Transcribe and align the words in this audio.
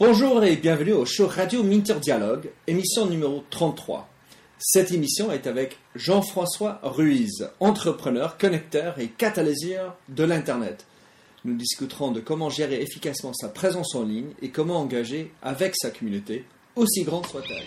Bonjour 0.00 0.42
et 0.44 0.56
bienvenue 0.56 0.94
au 0.94 1.04
show 1.04 1.26
Radio 1.26 1.62
Minter 1.62 1.96
Dialogue, 2.00 2.48
émission 2.66 3.04
numéro 3.04 3.44
33. 3.50 4.08
Cette 4.58 4.92
émission 4.92 5.30
est 5.30 5.46
avec 5.46 5.76
Jean-François 5.94 6.80
Ruiz, 6.82 7.50
entrepreneur, 7.60 8.38
connecteur 8.38 8.98
et 8.98 9.08
catalyseur 9.08 9.98
de 10.08 10.24
l'Internet. 10.24 10.86
Nous 11.44 11.54
discuterons 11.54 12.12
de 12.12 12.20
comment 12.20 12.48
gérer 12.48 12.80
efficacement 12.80 13.34
sa 13.34 13.50
présence 13.50 13.94
en 13.94 14.04
ligne 14.04 14.30
et 14.40 14.48
comment 14.48 14.78
engager 14.78 15.32
avec 15.42 15.76
sa 15.76 15.90
communauté, 15.90 16.46
aussi 16.76 17.02
grande 17.02 17.26
soit-elle. 17.26 17.66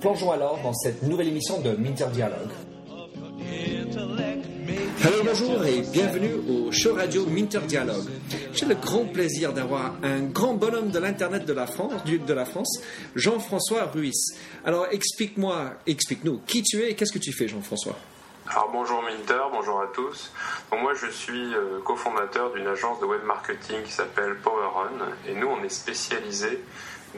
Plongeons 0.00 0.30
alors 0.30 0.60
dans 0.62 0.74
cette 0.74 1.02
nouvelle 1.02 1.28
émission 1.28 1.60
de 1.60 1.70
Minter 1.70 2.06
Dialogue. 2.12 2.50
Hello, 5.04 5.24
bonjour 5.24 5.64
et 5.64 5.80
bienvenue 5.92 6.34
au 6.48 6.70
show 6.70 6.94
radio 6.94 7.26
Minter 7.26 7.60
Dialogue. 7.66 8.06
J'ai 8.52 8.66
le 8.66 8.76
grand 8.76 9.06
plaisir 9.06 9.52
d'avoir 9.52 9.94
un 10.04 10.20
grand 10.20 10.54
bonhomme 10.54 10.90
de 10.90 10.98
l'Internet 11.00 11.44
de 11.46 11.52
la 11.52 11.66
France, 11.66 12.04
du, 12.04 12.20
de 12.20 12.32
la 12.32 12.44
France, 12.44 12.80
Jean-François 13.16 13.86
Ruiz. 13.86 14.36
Alors 14.64 14.86
explique-moi, 14.92 15.72
explique-nous 15.86 16.42
qui 16.46 16.62
tu 16.62 16.82
es 16.82 16.90
et 16.90 16.94
qu'est-ce 16.94 17.12
que 17.12 17.18
tu 17.18 17.32
fais, 17.32 17.48
Jean-François? 17.48 17.96
Alors 18.50 18.70
bonjour 18.72 19.02
Minter, 19.02 19.42
bonjour 19.52 19.80
à 19.80 19.88
tous. 19.92 20.32
Donc, 20.70 20.80
moi 20.80 20.92
je 20.94 21.10
suis 21.10 21.54
euh, 21.54 21.80
cofondateur 21.84 22.52
d'une 22.52 22.66
agence 22.66 23.00
de 23.00 23.04
web 23.04 23.22
marketing 23.24 23.82
qui 23.84 23.92
s'appelle 23.92 24.36
PowerRun 24.42 24.90
et 25.28 25.34
nous 25.34 25.48
on 25.48 25.62
est 25.64 25.68
spécialisé 25.68 26.60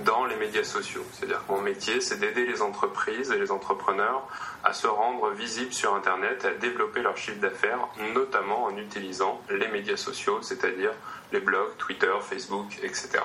dans 0.05 0.25
les 0.25 0.37
médias 0.37 0.65
sociaux. 0.65 1.05
C'est-à-dire 1.13 1.45
que 1.47 1.53
mon 1.53 1.61
métier 1.61 2.01
c'est 2.01 2.19
d'aider 2.19 2.47
les 2.47 2.63
entreprises 2.63 3.31
et 3.31 3.39
les 3.39 3.51
entrepreneurs 3.51 4.27
à 4.65 4.73
se 4.73 4.87
rendre 4.87 5.31
visibles 5.31 5.73
sur 5.73 5.95
Internet 5.95 6.45
et 6.45 6.49
à 6.49 6.55
développer 6.55 7.03
leur 7.03 7.17
chiffre 7.17 7.41
d'affaires, 7.41 7.89
notamment 8.15 8.65
en 8.65 8.77
utilisant 8.77 9.41
les 9.51 9.69
médias 9.69 9.97
sociaux, 9.97 10.41
c'est-à-dire 10.43 10.93
les 11.33 11.41
blogs, 11.41 11.77
Twitter, 11.79 12.13
Facebook, 12.21 12.79
etc. 12.83 13.21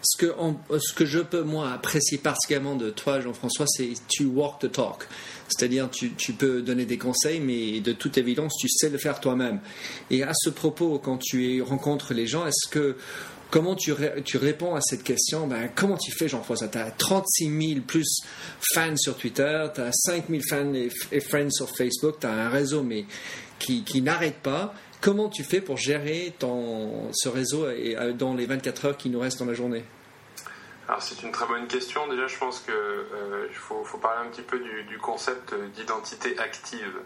Ce 0.00 0.16
que, 0.16 0.32
ce 0.78 0.92
que 0.92 1.04
je 1.04 1.18
peux, 1.18 1.42
moi, 1.42 1.72
apprécier 1.72 2.18
particulièrement 2.18 2.76
de 2.76 2.90
toi, 2.90 3.20
Jean-François, 3.20 3.66
c'est 3.66 3.94
tu 4.06 4.26
walk 4.26 4.60
the 4.60 4.70
talk. 4.70 5.08
C'est-à-dire, 5.48 5.90
tu, 5.90 6.12
tu 6.14 6.34
peux 6.34 6.62
donner 6.62 6.84
des 6.84 6.98
conseils, 6.98 7.40
mais 7.40 7.80
de 7.80 7.92
toute 7.92 8.16
évidence, 8.16 8.54
tu 8.60 8.68
sais 8.68 8.90
le 8.90 8.98
faire 8.98 9.18
toi-même. 9.18 9.60
Et 10.10 10.22
à 10.22 10.32
ce 10.34 10.50
propos, 10.50 11.00
quand 11.02 11.18
tu 11.18 11.62
rencontres 11.62 12.14
les 12.14 12.28
gens, 12.28 12.46
est-ce 12.46 12.70
que 12.70 12.96
Comment 13.50 13.74
tu, 13.74 13.94
tu, 14.26 14.36
réponds 14.36 14.74
à 14.74 14.82
cette 14.82 15.02
question? 15.02 15.46
Ben, 15.46 15.70
Comment 15.74 15.96
tu 15.96 16.12
fais, 16.12 16.28
Jean-François? 16.28 16.68
Tu 16.68 16.76
as 16.76 16.90
36 16.90 17.68
000 17.74 17.80
plus 17.86 18.20
fans 18.74 18.96
sur 18.96 19.16
Twitter, 19.16 19.66
tu 19.74 19.80
as 19.80 19.90
5 19.92 20.24
000 20.28 20.42
fans 20.46 20.74
et, 20.74 21.20
friends 21.20 21.50
sur 21.50 21.70
Facebook, 21.74 22.16
tu 22.20 22.26
as 22.26 22.32
un 22.32 22.48
réseau 22.50 22.82
mais 22.82 23.06
qui, 23.58 23.84
qui 23.84 24.02
n'arrête 24.02 24.40
pas. 24.40 24.74
Comment 25.00 25.30
tu 25.30 25.44
fais 25.44 25.62
pour 25.62 25.78
gérer 25.78 26.34
ton, 26.38 27.10
ce 27.14 27.28
réseau 27.30 27.70
et, 27.70 27.96
dans 28.14 28.34
les 28.34 28.44
24 28.44 28.84
heures 28.84 28.96
qui 28.96 29.08
nous 29.08 29.20
restent 29.20 29.38
dans 29.38 29.46
la 29.46 29.54
journée? 29.54 29.84
Alors 30.86 31.02
c'est 31.02 31.22
une 31.22 31.32
très 31.32 31.46
bonne 31.46 31.66
question. 31.68 32.06
Déjà, 32.08 32.26
je 32.26 32.36
pense 32.36 32.60
qu'il 32.60 32.74
euh, 32.74 33.48
faut, 33.52 33.82
faut, 33.84 33.98
parler 33.98 34.26
un 34.26 34.30
petit 34.30 34.42
peu 34.42 34.58
du, 34.58 34.84
du 34.84 34.98
concept 34.98 35.54
d'identité 35.74 36.38
active. 36.38 36.96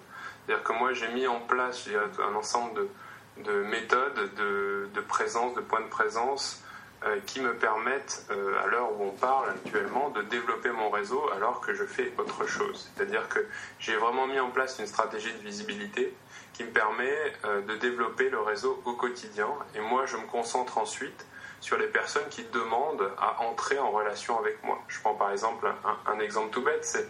C'est-à-dire 0.46 0.64
que 0.64 0.72
moi, 0.72 0.92
j'ai 0.92 1.08
mis 1.12 1.26
en 1.26 1.40
place 1.40 1.88
un 2.18 2.34
ensemble 2.34 2.74
de, 2.74 2.88
de 3.44 3.62
méthodes 3.62 4.34
de, 4.36 5.00
présence, 5.00 5.54
de 5.54 5.60
points 5.60 5.80
de 5.80 5.88
présence 5.88 6.62
euh, 7.04 7.18
qui 7.26 7.40
me 7.40 7.54
permettent, 7.54 8.26
euh, 8.30 8.62
à 8.62 8.66
l'heure 8.68 8.92
où 8.92 9.04
on 9.04 9.10
parle 9.10 9.50
actuellement, 9.50 10.10
de 10.10 10.22
développer 10.22 10.70
mon 10.70 10.88
réseau 10.90 11.28
alors 11.34 11.60
que 11.60 11.74
je 11.74 11.84
fais 11.84 12.12
autre 12.16 12.46
chose. 12.46 12.90
C'est-à-dire 12.94 13.28
que 13.28 13.40
j'ai 13.78 13.96
vraiment 13.96 14.26
mis 14.26 14.38
en 14.38 14.50
place 14.50 14.78
une 14.78 14.86
stratégie 14.86 15.32
de 15.32 15.38
visibilité 15.38 16.14
qui 16.52 16.64
me 16.64 16.70
permet 16.70 17.16
euh, 17.44 17.60
de 17.62 17.76
développer 17.76 18.30
le 18.30 18.40
réseau 18.40 18.80
au 18.84 18.92
quotidien. 18.92 19.48
Et 19.74 19.80
moi, 19.80 20.06
je 20.06 20.16
me 20.16 20.26
concentre 20.26 20.78
ensuite 20.78 21.26
sur 21.62 21.78
les 21.78 21.86
personnes 21.86 22.28
qui 22.28 22.44
demandent 22.52 23.10
à 23.18 23.40
entrer 23.42 23.78
en 23.78 23.90
relation 23.90 24.38
avec 24.38 24.62
moi. 24.64 24.82
Je 24.88 25.00
prends 25.00 25.14
par 25.14 25.30
exemple 25.30 25.66
un, 26.06 26.18
exemple 26.18 26.50
tout 26.50 26.62
bête, 26.62 26.84
c'est 26.84 27.08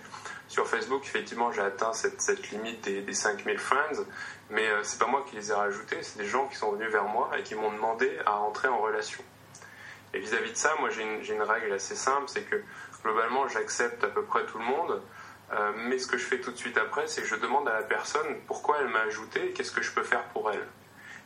sur 0.49 0.69
Facebook, 0.69 1.03
effectivement, 1.05 1.51
j'ai 1.53 1.63
atteint 1.63 1.93
cette, 1.93 2.51
limite 2.51 2.83
des, 2.83 3.01
des 3.01 3.15
5000 3.15 3.59
friends, 3.59 4.05
mais 4.51 4.69
euh, 4.69 4.83
c'est 4.83 4.99
pas 4.99 5.07
moi 5.07 5.25
qui 5.29 5.37
les 5.37 5.51
ai 5.51 5.55
rajoutés, 5.55 6.03
c'est 6.03 6.19
des 6.19 6.27
gens 6.27 6.47
qui 6.49 6.57
sont 6.57 6.73
venus 6.73 6.91
vers 6.91 7.05
moi 7.05 7.31
et 7.39 7.43
qui 7.43 7.55
m'ont 7.55 7.73
demandé 7.73 8.19
à 8.27 8.37
entrer 8.37 8.69
en 8.69 8.79
relation. 8.79 9.25
Et 10.15 10.19
vis-à-vis 10.19 10.53
de 10.53 10.57
ça, 10.57 10.75
moi 10.79 10.91
j'ai 10.91 11.03
une, 11.03 11.43
règle 11.43 11.73
assez 11.73 11.97
simple, 11.97 12.25
c'est 12.27 12.43
que 12.43 12.63
globalement 13.03 13.49
j'accepte 13.49 14.05
à 14.05 14.09
peu 14.09 14.23
près 14.25 14.45
tout 14.45 14.59
le 14.59 14.65
monde, 14.65 15.03
euh, 15.53 15.73
mais 15.77 15.99
ce 15.99 16.07
que 16.07 16.19
je 16.19 16.25
fais 16.25 16.41
tout 16.41 16.51
de 16.51 16.57
suite 16.57 16.77
après, 16.77 17.07
c'est 17.07 17.23
que 17.23 17.29
je 17.29 17.37
demande 17.37 17.67
à 17.67 17.73
la 17.73 17.83
personne 17.83 18.41
pourquoi 18.47 18.79
elle 18.81 18.89
m'a 18.89 19.01
ajouté 19.01 19.47
et 19.47 19.53
qu'est-ce 19.53 19.73
que 19.73 19.83
je 19.83 19.91
peux 19.93 20.05
faire 20.05 20.25
pour 20.29 20.51
elle. 20.51 20.67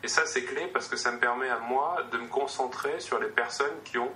Et 0.05 0.09
ça 0.09 0.25
c'est 0.25 0.45
clé 0.45 0.69
parce 0.73 0.89
que 0.89 0.97
ça 0.97 1.11
me 1.11 1.19
permet 1.19 1.49
à 1.49 1.59
moi 1.59 1.99
de 2.13 2.19
me 2.19 2.29
concentrer 2.29 3.01
sur 3.01 3.19
les 3.19 3.29
personnes 3.29 3.83
qui 3.85 3.99
ont 3.99 4.13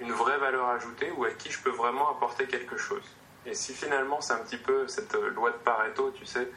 une 0.00 0.12
vraie 0.12 0.38
valeur 0.38 0.68
ajoutée 0.68 1.12
ou 1.12 1.24
à 1.24 1.30
qui 1.30 1.50
je 1.50 1.60
peux 1.60 1.70
vraiment 1.70 2.10
apporter 2.10 2.46
quelque 2.46 2.76
chose. 2.76 3.04
Et 3.46 3.54
si 3.54 3.72
finalement 3.72 4.20
c'est 4.20 4.34
un 4.34 4.38
petit 4.38 4.56
peu 4.56 4.86
cette 4.88 5.14
loi 5.14 5.50
de 5.50 5.56
Pareto, 5.56 6.10
tu 6.10 6.26
sais, 6.26 6.48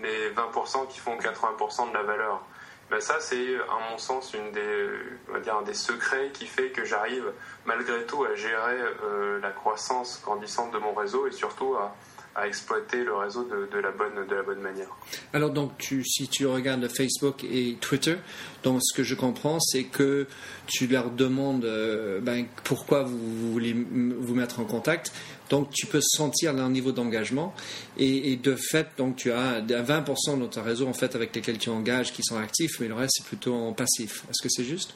les 0.00 0.30
20% 0.30 0.88
qui 0.88 0.98
font 0.98 1.16
80% 1.16 1.90
de 1.90 1.94
la 1.94 2.02
valeur. 2.02 2.42
Ben 2.90 3.00
ça, 3.00 3.20
c'est 3.20 3.56
à 3.56 3.90
mon 3.90 3.98
sens 3.98 4.32
une 4.32 4.50
des, 4.52 4.88
on 5.28 5.32
va 5.32 5.40
dire, 5.40 5.56
un 5.56 5.62
des 5.62 5.74
secrets 5.74 6.30
qui 6.32 6.46
fait 6.46 6.70
que 6.70 6.86
j'arrive 6.86 7.32
malgré 7.66 8.06
tout 8.06 8.24
à 8.24 8.34
gérer 8.34 8.80
euh, 9.04 9.38
la 9.40 9.50
croissance 9.50 10.22
grandissante 10.24 10.72
de 10.72 10.78
mon 10.78 10.94
réseau 10.94 11.26
et 11.26 11.32
surtout 11.32 11.74
à, 11.74 11.94
à 12.38 12.46
exploiter 12.46 13.02
le 13.02 13.14
réseau 13.14 13.44
de, 13.44 13.68
de, 13.70 13.78
la 13.80 13.90
bonne, 13.90 14.26
de 14.26 14.34
la 14.34 14.42
bonne 14.42 14.60
manière. 14.60 14.88
Alors 15.32 15.50
donc 15.50 15.76
tu, 15.78 16.04
si 16.04 16.28
tu 16.28 16.46
regardes 16.46 16.86
Facebook 16.88 17.42
et 17.44 17.76
Twitter, 17.80 18.16
donc 18.62 18.80
ce 18.82 18.96
que 18.96 19.02
je 19.02 19.14
comprends 19.14 19.58
c'est 19.58 19.84
que 19.84 20.26
tu 20.66 20.86
leur 20.86 21.10
demandes 21.10 21.64
euh, 21.64 22.20
ben, 22.20 22.46
pourquoi 22.64 23.02
vous, 23.02 23.52
voulez 23.52 23.72
vous 23.74 24.34
mettre 24.34 24.60
en 24.60 24.64
contact. 24.64 25.12
Donc 25.50 25.70
tu 25.70 25.86
peux 25.86 26.00
sentir 26.00 26.52
leur 26.52 26.68
niveau 26.68 26.92
d'engagement 26.92 27.54
et, 27.96 28.36
de 28.36 28.54
fait 28.54 28.88
donc 28.96 29.16
tu 29.16 29.32
as 29.32 29.60
20% 29.60 30.40
de 30.40 30.46
ton 30.46 30.62
réseau 30.62 30.86
en 30.86 30.92
fait 30.92 31.14
avec 31.14 31.34
lesquels 31.34 31.58
tu 31.58 31.70
engages 31.70 32.12
qui 32.12 32.22
sont 32.22 32.38
actifs, 32.38 32.78
mais 32.80 32.88
le 32.88 32.94
reste 32.94 33.14
c'est 33.18 33.26
plutôt 33.26 33.54
en 33.54 33.72
passif. 33.72 34.24
Est-ce 34.30 34.42
que 34.42 34.48
c'est 34.48 34.64
juste? 34.64 34.94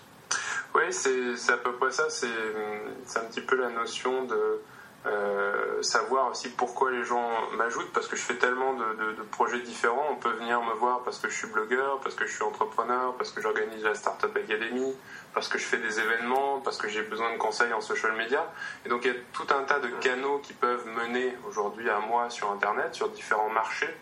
Oui, 0.75 0.83
c'est 0.91 1.53
à 1.53 1.57
peu 1.57 1.73
près 1.73 1.91
ça. 1.91 2.09
C'est 2.09 3.19
un 3.19 3.25
petit 3.25 3.41
peu 3.41 3.57
la 3.57 3.71
notion 3.71 4.25
de 4.25 4.61
euh, 5.05 5.83
savoir 5.83 6.31
aussi 6.31 6.49
pourquoi 6.49 6.93
les 6.93 7.05
gens 7.05 7.29
m'ajoutent, 7.57 7.93
parce 7.93 8.07
que 8.07 8.15
je 8.15 8.23
fais 8.23 8.37
tellement 8.37 8.75
de, 8.75 9.23
projets 9.33 9.61
différents. 9.61 10.07
On 10.13 10.17
peut 10.17 10.31
venir 10.31 10.63
me 10.63 10.75
voir 10.75 11.03
parce 11.03 11.19
que 11.19 11.29
je 11.29 11.37
suis 11.37 11.49
blogueur, 11.49 11.99
parce 12.01 12.15
que 12.15 12.25
je 12.25 12.33
suis 12.33 12.45
entrepreneur, 12.45 13.15
parce 13.17 13.33
que 13.33 13.41
j'organise 13.41 13.83
la 13.83 13.95
Startup 13.95 14.31
Academy, 14.37 14.95
parce 15.35 15.49
que 15.49 15.59
je 15.59 15.65
fais 15.65 15.79
des 15.79 15.99
événements, 15.99 16.61
parce 16.61 16.77
que 16.77 16.89
j'ai 16.89 17.03
besoin 17.03 17.33
de 17.33 17.39
conseils 17.39 17.73
en 17.73 17.81
social 17.81 18.13
media. 18.13 18.53
Et 18.87 18.89
donc 18.89 19.05
il 19.05 19.13
y 19.13 19.17
a 19.17 19.19
tout 19.33 19.47
un 19.51 19.65
tas 19.65 19.81
de 19.81 19.89
canaux 20.01 20.39
qui 20.39 20.53
peuvent 20.53 20.87
mener 20.87 21.37
aujourd'hui 21.49 21.91
à 21.91 21.99
moi 21.99 22.31
sur 22.31 22.53
Internet, 22.53 22.95
sur 22.95 23.09
différents 23.09 23.51
marchés. 23.51 23.95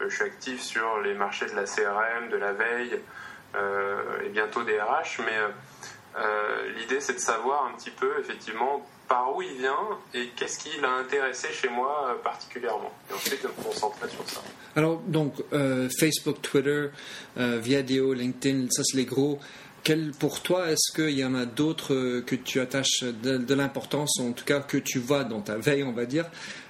Euh, 0.00 0.08
je 0.08 0.14
suis 0.14 0.24
actif 0.24 0.60
sur 0.60 1.00
les 1.00 1.14
marchés 1.14 1.46
de 1.46 1.56
la 1.56 1.64
CRM, 1.64 2.28
de 2.28 2.36
la 2.36 2.52
veille 2.52 3.00
euh, 3.56 4.20
et 4.24 4.28
bientôt 4.28 4.62
des 4.62 4.80
RH, 4.80 5.20
mais 5.24 5.38
l'idée 6.76 7.00
c'est 7.00 7.14
de 7.14 7.18
savoir 7.18 7.66
un 7.66 7.72
petit 7.72 7.90
peu 7.90 8.20
effectivement 8.20 8.86
par 9.08 9.34
où 9.36 9.42
il 9.42 9.58
vient 9.58 9.98
et 10.14 10.28
qu'est-ce 10.36 10.58
qui 10.58 10.80
l'a 10.80 10.92
intéressé 10.92 11.48
chez 11.52 11.68
moi 11.68 12.10
euh, 12.10 12.22
particulièrement. 12.22 12.92
Et 13.10 13.14
ensuite 13.14 13.42
de 13.42 13.48
me 13.48 13.64
concentrer 13.64 14.08
sur 14.08 14.28
ça. 14.28 14.42
Alors, 14.76 15.00
donc, 15.06 15.34
euh, 15.52 15.88
Facebook, 15.98 16.40
Twitter, 16.42 16.88
euh, 17.38 17.58
Viadeo, 17.62 18.14
LinkedIn, 18.14 18.66
ça 18.70 18.82
c'est 18.84 18.96
les 18.96 19.04
gros. 19.04 19.38
Quel, 19.82 20.12
pour 20.12 20.40
toi, 20.40 20.70
est-ce 20.70 20.92
qu'il 20.94 21.18
y 21.18 21.24
en 21.24 21.34
a 21.34 21.44
d'autres 21.44 22.20
que 22.20 22.34
tu 22.34 22.58
attaches 22.58 23.02
de, 23.02 23.54
l'importance, 23.54 24.18
en 24.18 24.32
tout 24.32 24.44
cas 24.44 24.60
que 24.60 24.78
tu 24.78 24.98
vois 24.98 25.24
dans 25.24 25.42
ta 25.42 25.56
veille, 25.56 25.82
on 25.82 25.92
va 25.92 26.06
dire, 26.06 26.24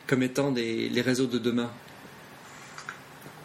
comme 0.08 0.24
étant 0.24 0.50
des, 0.50 0.88
les 0.88 1.00
réseaux 1.00 1.26
de 1.26 1.38
demain? 1.38 1.70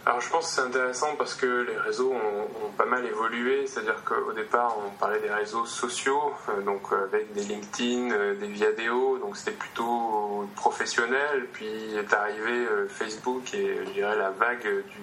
Alors 0.09 0.21
je 0.21 0.29
pense 0.29 0.47
que 0.47 0.51
c'est 0.53 0.67
intéressant 0.67 1.15
parce 1.19 1.35
que 1.35 1.45
les 1.45 1.77
réseaux 1.77 2.11
ont, 2.11 2.71
pas 2.75 2.85
mal 2.85 3.05
évolué, 3.05 3.67
c'est-à-dire 3.67 4.03
qu'au 4.03 4.33
départ 4.33 4.75
on 4.83 4.89
parlait 4.97 5.19
des 5.19 5.29
réseaux 5.29 5.67
sociaux, 5.67 6.33
euh, 6.49 6.61
donc 6.61 6.81
euh, 6.91 7.03
avec 7.03 7.31
des 7.33 7.43
LinkedIn, 7.43 8.09
euh, 8.09 8.33
des 8.33 8.47
Viadeo, 8.47 9.19
donc 9.19 9.37
c'était 9.37 9.51
plutôt 9.51 10.49
professionnel, 10.55 11.45
puis 11.53 11.67
est 11.95 12.11
arrivé 12.11 12.65
Facebook 12.87 13.53
et 13.53 13.81
je 13.85 13.91
dirais 13.91 14.15
la 14.15 14.31
vague 14.31 14.63
du, 14.63 14.99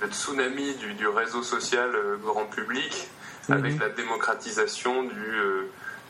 le 0.00 0.08
tsunami 0.08 0.74
du, 0.74 1.08
réseau 1.08 1.42
social 1.42 1.90
grand 2.22 2.44
public 2.44 3.08
avec 3.48 3.74
mhm. 3.74 3.80
la 3.80 3.88
démocratisation 3.88 5.02
du, 5.02 5.34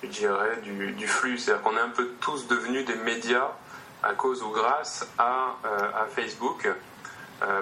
je 0.02 0.08
dirais, 0.08 0.58
du, 0.62 0.92
du 0.92 1.06
flux. 1.06 1.38
C'est-à-dire 1.38 1.62
qu'on 1.62 1.76
est 1.76 1.80
un 1.80 1.88
peu 1.88 2.10
tous 2.20 2.48
devenus 2.48 2.84
des 2.84 2.96
médias 2.96 3.52
à 4.02 4.12
cause 4.12 4.42
ou 4.42 4.50
grâce 4.50 5.08
à, 5.16 5.56
à 5.64 6.04
Facebook. 6.14 6.68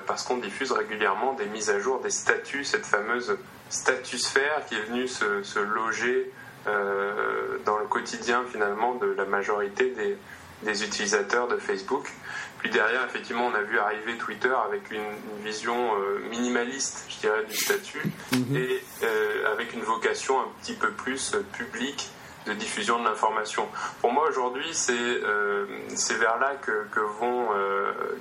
Parce 0.06 0.24
qu'on 0.24 0.38
diffuse 0.38 0.72
régulièrement 0.72 1.34
des 1.34 1.46
mises 1.46 1.70
à 1.70 1.78
jour 1.78 2.00
des 2.00 2.10
statuts, 2.10 2.64
cette 2.64 2.84
fameuse 2.86 3.36
statusphère 3.70 4.64
qui 4.66 4.74
est 4.74 4.82
venue 4.82 5.08
se, 5.08 5.42
se 5.42 5.58
loger 5.58 6.32
euh, 6.66 7.58
dans 7.64 7.78
le 7.78 7.86
quotidien 7.86 8.44
finalement 8.50 8.94
de 8.94 9.06
la 9.06 9.24
majorité 9.24 9.90
des, 9.90 10.16
des, 10.62 10.84
utilisateurs 10.84 11.48
de 11.48 11.56
Facebook. 11.56 12.10
Puis 12.58 12.70
derrière, 12.70 13.04
effectivement, 13.04 13.46
on 13.46 13.54
a 13.54 13.62
vu 13.62 13.78
arriver 13.78 14.16
Twitter 14.16 14.52
avec 14.66 14.90
une, 14.90 15.44
vision 15.44 15.94
euh, 15.94 16.18
minimaliste, 16.30 17.06
je 17.08 17.20
dirais, 17.20 17.44
du 17.48 17.56
statut, 17.56 18.02
mhm. 18.32 18.56
et 18.56 18.82
euh, 19.04 19.52
avec 19.52 19.72
une 19.72 19.82
vocation 19.82 20.40
un 20.40 20.48
petit 20.60 20.74
peu 20.74 20.90
plus 20.90 21.36
publique 21.52 22.10
de 22.48 22.54
diffusion 22.54 22.98
de 22.98 23.04
l'information. 23.04 23.68
Pour 24.00 24.12
moi, 24.12 24.28
aujourd'hui, 24.28 24.68
c'est 24.72 26.14
vers 26.14 26.38
là 26.38 26.54
que, 26.60 27.00
vont, 27.20 27.48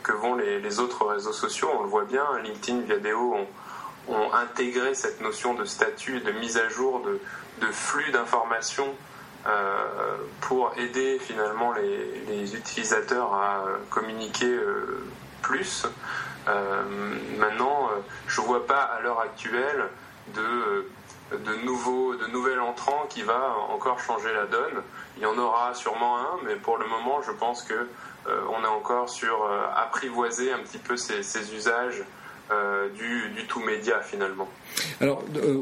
que 0.03 0.11
vont 0.11 0.35
les, 0.35 0.59
les, 0.59 0.79
autres 0.79 1.05
réseaux 1.05 1.33
sociaux. 1.33 1.69
On 1.79 1.83
le 1.83 1.89
voit 1.89 2.05
bien, 2.05 2.25
LinkedIn, 2.43 2.81
Viadeo 2.81 3.33
ont 3.33 3.47
ont 4.07 4.33
intégré 4.33 4.93
cette 4.95 5.21
notion 5.21 5.53
de 5.53 5.65
statut 5.65 6.19
de 6.21 6.31
mise 6.31 6.57
à 6.57 6.69
jour 6.69 7.01
de, 7.01 7.19
flux 7.71 8.11
d'informations 8.11 8.93
euh, 9.45 10.17
pour 10.41 10.73
aider 10.77 11.19
finalement 11.19 11.73
les, 11.73 12.55
utilisateurs 12.55 13.33
à 13.33 13.65
communiquer 13.89 14.45
euh, 14.45 15.05
plus. 15.41 15.85
Euh, 16.47 16.83
maintenant, 17.37 17.89
je 18.27 18.41
ne 18.41 18.45
vois 18.45 18.65
pas 18.65 18.81
à 18.81 19.01
l'heure 19.01 19.19
actuelle 19.19 19.89
de, 20.33 20.89
de, 21.31 21.65
nouveaux, 21.65 22.15
de 22.15 22.27
nouvel 22.27 22.59
entrant 22.59 23.05
qui 23.09 23.21
va 23.21 23.55
encore 23.69 23.99
changer 23.99 24.33
la 24.33 24.45
donne. 24.45 24.83
Il 25.17 25.23
y 25.23 25.25
en 25.25 25.37
aura 25.37 25.73
sûrement 25.73 26.17
un, 26.19 26.37
mais 26.45 26.55
pour 26.55 26.77
le 26.77 26.87
moment, 26.87 27.21
je 27.21 27.31
pense 27.31 27.63
que 27.63 27.87
on 28.49 28.61
est 28.61 28.67
encore 28.67 29.07
sur 29.07 29.49
apprivoiser 29.73 30.51
un 30.51 30.59
petit 30.59 30.79
peu 30.79 30.97
ces 30.97 31.53
usages 31.55 32.03
euh, 32.49 32.87
du, 32.89 33.45
tout 33.47 33.59
média 33.59 33.99
finalement. 34.01 34.47
Alors, 35.01 35.21
euh, 35.35 35.61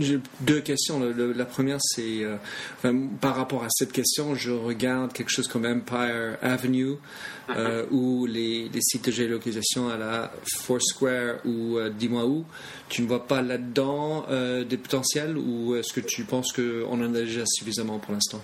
j'ai 0.00 0.18
deux 0.40 0.60
questions. 0.60 1.00
la 1.00 1.44
première, 1.44 1.78
c'est 1.80 2.24
euh, 2.24 2.36
par 3.20 3.36
rapport 3.36 3.62
à 3.62 3.68
cette 3.70 3.92
question, 3.92 4.34
je 4.34 4.50
regarde 4.50 5.12
quelque 5.12 5.30
chose 5.30 5.46
comme 5.46 5.64
Empire 5.64 6.36
Avenue, 6.42 6.96
mhm. 7.48 7.86
ou 7.92 8.26
les, 8.26 8.68
sites 8.80 9.06
de 9.06 9.12
géolocalisation 9.12 9.88
à 9.88 9.96
la 9.96 10.32
Foursquare 10.56 11.36
ou 11.44 11.78
dis-moi 11.90 12.24
où. 12.24 12.44
Tu 12.88 13.02
ne 13.02 13.06
vois 13.06 13.26
pas 13.26 13.40
là-dedans 13.40 14.26
des 14.68 14.76
potentiels 14.76 15.36
ou 15.36 15.76
est-ce 15.76 15.92
que 15.92 16.00
tu 16.00 16.24
penses 16.24 16.52
qu'on 16.52 17.00
en 17.00 17.14
a 17.14 17.18
déjà 17.18 17.44
suffisamment 17.46 17.98
pour 17.98 18.12
l'instant? 18.12 18.40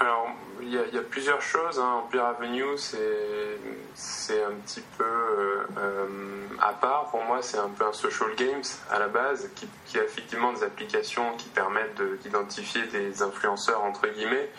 Alors, 0.00 0.28
il 0.68 0.94
y, 0.94 0.98
a 0.98 1.02
plusieurs 1.02 1.40
choses. 1.40 1.78
Hein. 1.78 2.02
Empire 2.04 2.26
Avenue, 2.26 2.76
c'est 2.76 4.44
un 4.44 4.52
petit 4.64 4.82
peu 4.98 5.04
euh, 5.04 5.64
euh, 5.78 6.06
à 6.60 6.72
part. 6.74 7.10
Pour 7.10 7.24
moi, 7.24 7.40
c'est 7.40 7.58
un 7.58 7.70
peu 7.70 7.86
un 7.86 7.92
social 7.92 8.34
games 8.36 8.62
à 8.90 8.98
la 8.98 9.08
base, 9.08 9.48
qui, 9.86 9.98
a 9.98 10.04
effectivement 10.04 10.52
des 10.52 10.62
applications 10.62 11.36
qui 11.36 11.48
permettent 11.48 12.00
d'identifier 12.22 12.82
des 12.86 13.22
influenceurs, 13.22 13.82
entre 13.82 14.08
guillemets. 14.08 14.50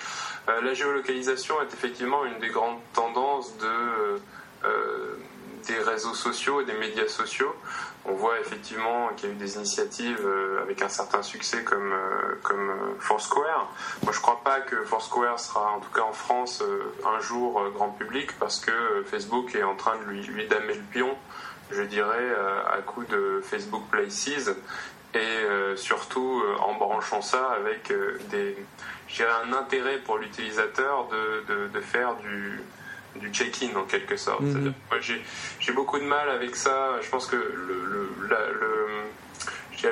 Euh, 0.47 0.61
la 0.61 0.73
géolocalisation 0.73 1.61
est 1.61 1.73
effectivement 1.73 2.25
une 2.25 2.39
des 2.39 2.49
grandes 2.49 2.79
tendances 2.93 3.55
de 3.57 4.19
des 5.67 5.77
réseaux 5.79 6.13
sociaux 6.13 6.61
et 6.61 6.65
des 6.65 6.73
médias 6.73 7.07
sociaux. 7.07 7.53
On 8.05 8.13
voit 8.13 8.39
effectivement 8.39 9.09
qu'il 9.15 9.29
y 9.29 9.31
a 9.31 9.35
eu 9.35 9.37
des 9.37 9.55
initiatives 9.57 10.25
euh, 10.25 10.61
avec 10.61 10.81
un 10.81 10.87
certain 10.87 11.21
succès 11.21 11.63
comme, 11.63 11.91
euh, 11.91 12.35
comme 12.43 12.69
euh, 12.69 12.95
Foursquare. 12.99 13.69
Moi, 14.03 14.13
je 14.13 14.17
ne 14.17 14.21
crois 14.21 14.41
pas 14.43 14.61
que 14.61 14.83
Foursquare 14.83 15.39
sera, 15.39 15.73
en 15.73 15.79
tout 15.79 15.91
cas 15.91 16.03
en 16.03 16.13
France, 16.13 16.63
un 17.05 17.19
jour 17.19 17.61
grand 17.73 17.89
public 17.89 18.31
parce 18.39 18.59
que 18.59 19.03
Facebook 19.05 19.53
est 19.55 19.63
en 19.63 19.75
train 19.75 19.97
de 19.97 20.03
lui, 20.05 20.47
damer 20.47 20.75
le 20.75 20.81
pion, 20.91 21.15
je 21.71 21.81
dirais, 21.81 22.29
à 22.71 22.81
coup 22.81 23.03
de 23.03 23.41
Facebook 23.43 23.83
Places 23.91 24.49
et 25.13 25.75
surtout 25.75 26.43
en 26.59 26.75
branchant 26.75 27.21
ça 27.21 27.51
avec 27.51 27.91
des, 28.29 28.57
un 29.19 29.53
intérêt 29.53 29.97
pour 29.97 30.17
l'utilisateur 30.17 31.07
de, 31.09 31.67
de, 31.67 31.81
faire 31.81 32.15
du, 32.17 32.61
du 33.15 33.29
check-in 33.31 33.75
en 33.75 33.83
quelque 33.83 34.17
sorte. 34.17 34.41
Mhm. 34.41 34.73
j'ai 35.59 35.71
beaucoup 35.71 35.99
de 35.99 36.05
mal 36.05 36.29
avec 36.29 36.55
ça. 36.55 36.99
Je 37.01 37.09
pense 37.09 37.27
que 37.27 37.35
le, 37.35 38.09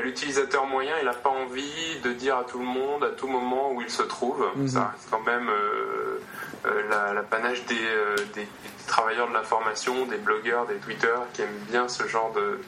l'utilisateur 0.07 0.65
moyen, 0.65 0.93
il 0.99 1.05
n'a 1.05 1.13
pas 1.13 1.29
envie 1.29 1.99
de 2.03 2.11
dire 2.11 2.37
à 2.37 2.43
tout 2.43 2.59
le 2.59 2.65
monde, 2.65 3.03
à 3.03 3.09
tout 3.09 3.27
moment 3.27 3.71
où 3.73 3.81
il 3.81 3.89
se 3.89 4.03
trouve. 4.03 4.45
Mhm. 4.55 4.67
Ça 4.67 4.91
reste 4.93 5.07
quand 5.09 5.21
même 5.21 5.49
euh, 5.49 6.19
euh, 6.65 7.13
l'apanage 7.13 7.63
euh, 7.71 8.15
des, 8.33 8.47
travailleurs 8.87 9.29
de 9.29 9.33
l'information, 9.33 10.05
des 10.05 10.17
blogueurs, 10.17 10.65
des 10.65 10.75
tweeters 10.75 11.21
qui 11.33 11.41
aiment 11.41 11.65
bien 11.69 11.87
ce 11.87 12.07
genre 12.07 12.33
de, 12.33 12.59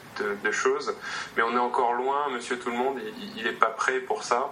choses. 0.52 0.94
Mais 1.36 1.42
on 1.42 1.54
est 1.54 1.60
encore 1.60 1.92
loin, 1.94 2.28
monsieur 2.32 2.58
tout 2.58 2.70
le 2.70 2.76
monde, 2.76 2.98
il 3.36 3.44
n'est 3.44 3.52
pas 3.52 3.70
prêt 3.70 4.00
pour 4.00 4.24
ça. 4.24 4.50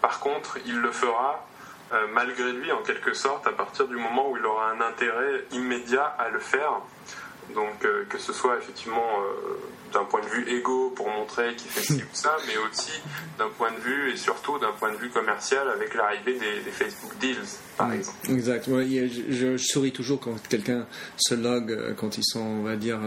par 0.00 0.20
contre, 0.20 0.58
il 0.64 0.78
le 0.78 0.92
fera 0.92 1.44
euh, 1.92 2.06
malgré 2.12 2.52
lui 2.52 2.72
en 2.72 2.82
quelque 2.82 3.14
sorte 3.14 3.46
à 3.46 3.52
partir 3.52 3.86
du 3.86 3.96
moment 3.96 4.30
où 4.30 4.36
il 4.36 4.44
aura 4.44 4.70
un 4.70 4.80
intérêt 4.80 5.44
immédiat 5.52 6.04
à 6.04 6.28
le 6.30 6.40
faire. 6.40 6.80
Donc 7.54 7.84
euh, 7.84 8.04
que 8.08 8.18
ce 8.18 8.32
soit 8.32 8.56
effectivement 8.58 9.20
euh, 9.20 9.56
d'un 9.92 10.04
point 10.04 10.20
de 10.20 10.26
vue 10.26 10.58
égo 10.58 10.92
pour 10.94 11.08
montrer 11.08 11.54
qu'il 11.56 11.70
fait 11.70 11.82
ci 11.82 12.02
ou 12.02 12.14
ça, 12.14 12.36
mais 12.46 12.54
aussi 12.68 13.00
d'un 13.38 13.48
point 13.48 13.70
de 13.70 13.80
vue 13.80 14.12
et 14.12 14.16
surtout 14.16 14.58
d'un 14.58 14.72
point 14.72 14.92
de 14.92 14.96
vue 14.96 15.10
commercial 15.10 15.68
avec 15.68 15.94
l'arrivée 15.94 16.38
des, 16.38 16.70
Facebook 16.70 17.16
Deals, 17.18 17.36
par 17.76 17.92
exemple. 17.92 18.30
Exact. 18.30 18.66
je, 18.68 19.56
souris 19.56 19.92
toujours 19.92 20.20
quand 20.20 20.34
quelqu'un 20.48 20.86
se 21.16 21.34
log, 21.34 21.94
quand 21.96 22.18
ils 22.18 22.24
sont, 22.24 22.40
on 22.40 22.62
va 22.62 22.76
dire, 22.76 22.98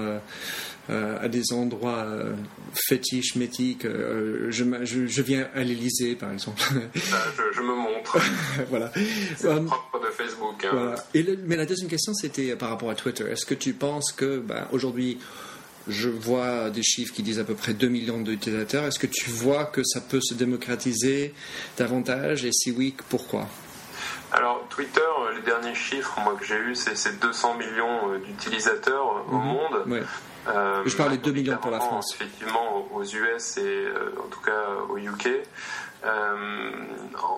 euh, 0.89 1.17
à 1.21 1.27
des 1.27 1.53
endroits 1.53 1.99
euh, 1.99 2.33
fétiches, 2.73 3.35
mythiques. 3.35 3.85
Euh, 3.85 4.47
je, 4.49 4.63
je, 4.83 5.21
viens 5.21 5.47
à 5.53 5.63
l'Elysée, 5.63 6.15
par 6.15 6.31
exemple. 6.31 6.59
je, 6.95 7.61
me 7.61 7.75
montre. 7.75 8.17
voilà. 8.69 8.91
C'est 9.37 9.65
propre 9.65 9.99
de 10.03 10.11
Facebook. 10.11 10.65
Hein. 10.65 10.95
Et 11.13 11.23
mais 11.45 11.57
la 11.57 11.67
deuxième 11.67 11.89
question, 11.89 12.15
c'était 12.15 12.55
par 12.55 12.69
rapport 12.69 12.89
à 12.89 12.95
Twitter. 12.95 13.25
Est-ce 13.29 13.45
que 13.45 13.53
tu 13.53 13.73
penses 13.73 14.11
que 14.11 14.39
ben, 14.39 14.67
aujourd'hui, 14.71 15.19
je 15.89 16.09
vois 16.09 16.69
des 16.69 16.83
chiffres 16.83 17.13
qui 17.13 17.23
disent 17.23 17.39
à 17.39 17.43
peu 17.43 17.55
près 17.55 17.73
2 17.73 17.87
millions 17.87 18.21
d'utilisateurs. 18.21 18.85
Est-ce 18.85 18.99
que 18.99 19.07
tu 19.07 19.29
vois 19.29 19.65
que 19.65 19.83
ça 19.83 20.01
peut 20.01 20.21
se 20.21 20.33
démocratiser 20.33 21.33
davantage? 21.77 22.45
Et 22.45 22.51
si 22.51 22.71
oui, 22.71 22.95
pourquoi? 23.09 23.47
Alors 24.31 24.65
Twitter, 24.69 25.01
les 25.35 25.41
derniers 25.41 25.75
chiffres 25.75 26.19
moi, 26.23 26.35
que 26.39 26.45
j'ai 26.45 26.57
eus, 26.57 26.75
c'est 26.75 27.19
200 27.19 27.55
millions 27.57 28.19
d'utilisateurs 28.25 29.25
au 29.27 29.37
mhm. 29.37 29.45
monde. 29.45 30.05
Euh, 30.47 30.83
je 30.85 30.95
parlais 30.95 31.17
de 31.17 31.23
2 31.23 31.31
millions 31.31 31.57
pour 31.57 31.71
la 31.71 31.79
France. 31.79 32.13
Effectivement, 32.15 32.87
aux 32.93 33.03
US 33.03 33.57
et 33.57 33.61
euh, 33.61 34.15
en 34.23 34.29
tout 34.29 34.39
cas 34.41 34.67
au 34.89 34.97
UK. 34.97 35.27
Euh, 36.05 36.71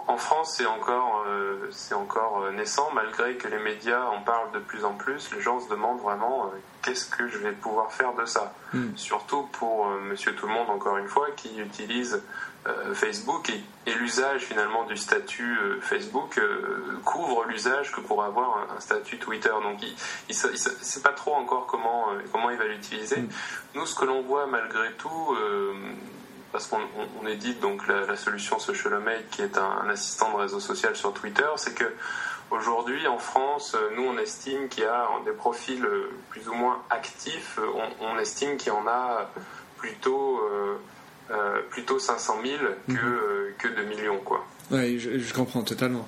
en 0.08 0.18
France, 0.18 0.56
c'est 0.58 0.66
encore, 0.66 1.26
c'est 1.72 1.96
encore 1.96 2.52
naissant, 2.52 2.92
malgré 2.94 3.36
que 3.36 3.48
les 3.48 3.60
médias 3.60 4.06
en 4.06 4.22
parlent 4.22 4.52
de 4.52 4.60
plus 4.60 4.86
en 4.86 4.94
plus. 4.94 5.34
Les 5.34 5.42
gens 5.42 5.60
se 5.60 5.70
demandent 5.70 6.02
vraiment 6.02 6.52
qu'est-ce 6.84 7.06
que 7.06 7.28
je 7.28 7.38
vais 7.40 7.54
pouvoir 7.54 7.92
faire 7.92 8.14
de 8.14 8.26
ça. 8.26 8.54
Hmm. 8.74 8.96
Surtout 8.96 9.44
pour 9.54 9.88
Monsieur 9.88 10.36
Tout 10.36 10.48
le 10.48 10.54
Monde, 10.54 10.70
encore 10.70 10.98
une 10.98 11.08
fois, 11.08 11.28
qui 11.36 11.60
utilise 11.60 12.22
euh, 12.68 12.94
Facebook 12.94 13.50
et, 13.50 13.64
l'usage 13.94 14.42
finalement 14.42 14.84
du 14.86 14.96
statut 14.96 15.58
euh, 15.58 15.82
Facebook 15.82 16.38
euh, 16.38 17.00
couvre 17.04 17.46
l'usage 17.46 17.92
que 17.92 18.02
pourrait 18.02 18.28
avoir 18.28 18.68
un, 18.76 18.80
statut 18.80 19.18
Twitter. 19.18 19.50
Donc 19.64 19.82
il 19.82 19.96
ne 20.30 20.56
sait 20.56 21.02
pas 21.02 21.14
trop 21.14 21.34
encore 21.34 21.66
comment, 21.66 22.10
comment 22.32 22.52
il 22.52 22.58
va 22.58 22.66
l'utiliser. 22.66 23.22
Mm. 23.22 23.30
Nous, 23.76 23.86
ce 23.88 23.96
que 23.96 24.06
l'on 24.06 24.22
voit 24.22 24.46
malgré 24.46 24.92
tout, 24.94 25.36
parce 26.52 26.68
qu'on 26.68 27.28
édite 27.28 27.60
donc 27.60 27.88
la, 27.88 28.16
solution 28.16 28.60
SocialMate 28.60 29.30
qui 29.30 29.42
est 29.42 29.58
un, 29.58 29.90
assistant 29.90 30.32
de 30.34 30.38
réseau 30.38 30.60
social 30.60 30.96
sur 30.96 31.14
Twitter, 31.14 31.48
c'est 31.58 31.74
que 31.74 31.86
Aujourd'hui, 32.54 33.08
en 33.08 33.18
France, 33.18 33.78
nous, 33.96 34.04
on 34.04 34.18
estime 34.18 34.68
qu'il 34.68 34.84
y 34.84 34.86
a 34.86 35.08
des 35.24 35.32
profils 35.32 35.88
plus 36.32 36.50
ou 36.50 36.54
moins 36.54 36.84
actifs. 36.90 37.58
On, 38.02 38.20
estime 38.20 38.58
qu'il 38.58 38.74
y 38.74 38.76
en 38.76 38.86
a 38.88 39.32
plutôt 39.78 40.42
euh, 41.32 41.62
plutôt 41.70 41.98
500 41.98 42.34
000 42.44 42.58
que, 42.88 42.92
mhm. 42.92 42.98
euh, 42.98 43.52
que 43.58 43.68
2 43.70 43.84
millions. 43.84 44.20
Quoi. 44.26 44.46
Oui, 44.70 45.00
je, 45.00 45.34
comprends 45.34 45.62
totalement. 45.62 46.06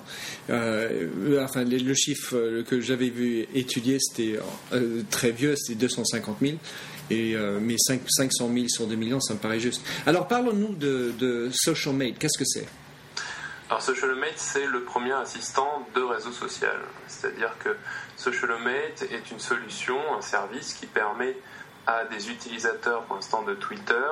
Euh, 0.50 1.42
enfin, 1.42 1.64
le 1.64 1.94
chiffre 1.94 2.62
que 2.64 2.82
j'avais 2.82 3.10
vu 3.10 3.46
étudier, 3.54 4.00
c'était 4.02 4.38
très 5.10 5.32
vieux, 5.32 5.56
c'était 5.56 5.80
250 5.80 6.38
000. 6.42 6.58
Et, 7.14 7.36
mais 7.62 7.76
5, 7.78 8.02
500 8.08 8.50
000 8.54 8.68
sur 8.68 8.88
2 8.88 8.96
millions, 8.96 9.20
ça 9.20 9.34
me 9.34 9.40
paraît 9.40 9.60
juste. 9.60 9.86
Alors 10.06 10.28
parlons-nous 10.28 10.76
de, 10.76 11.14
de 11.18 11.50
SocialMate. 11.54 12.18
Qu'est-ce 12.18 12.38
que 12.38 12.46
c'est? 12.46 12.68
Alors 13.70 13.82
SocialMate, 13.82 14.38
c'est 14.38 14.68
le 14.68 14.84
premier 14.84 15.14
assistant 15.14 15.88
de 15.96 16.02
réseau 16.02 16.32
social. 16.32 16.78
C'est-à-dire 17.08 17.56
que 17.64 17.76
SocialMate 18.18 19.04
est 19.12 19.32
une 19.32 19.40
solution, 19.40 19.98
un 20.18 20.22
service 20.22 20.74
qui 20.74 20.86
permet 20.86 21.36
à 21.88 22.06
des 22.06 22.30
utilisateurs 22.30 23.04
pour 23.04 23.16
l'instant 23.16 23.42
de 23.44 23.56
Twitter 23.56 24.06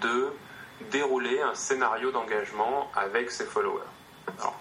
de 0.00 0.28
dérouler 0.90 1.40
un 1.40 1.54
scénario 1.54 2.10
d'engagement 2.10 2.90
avec 2.94 3.30
ses 3.30 3.44
followers. 3.44 3.82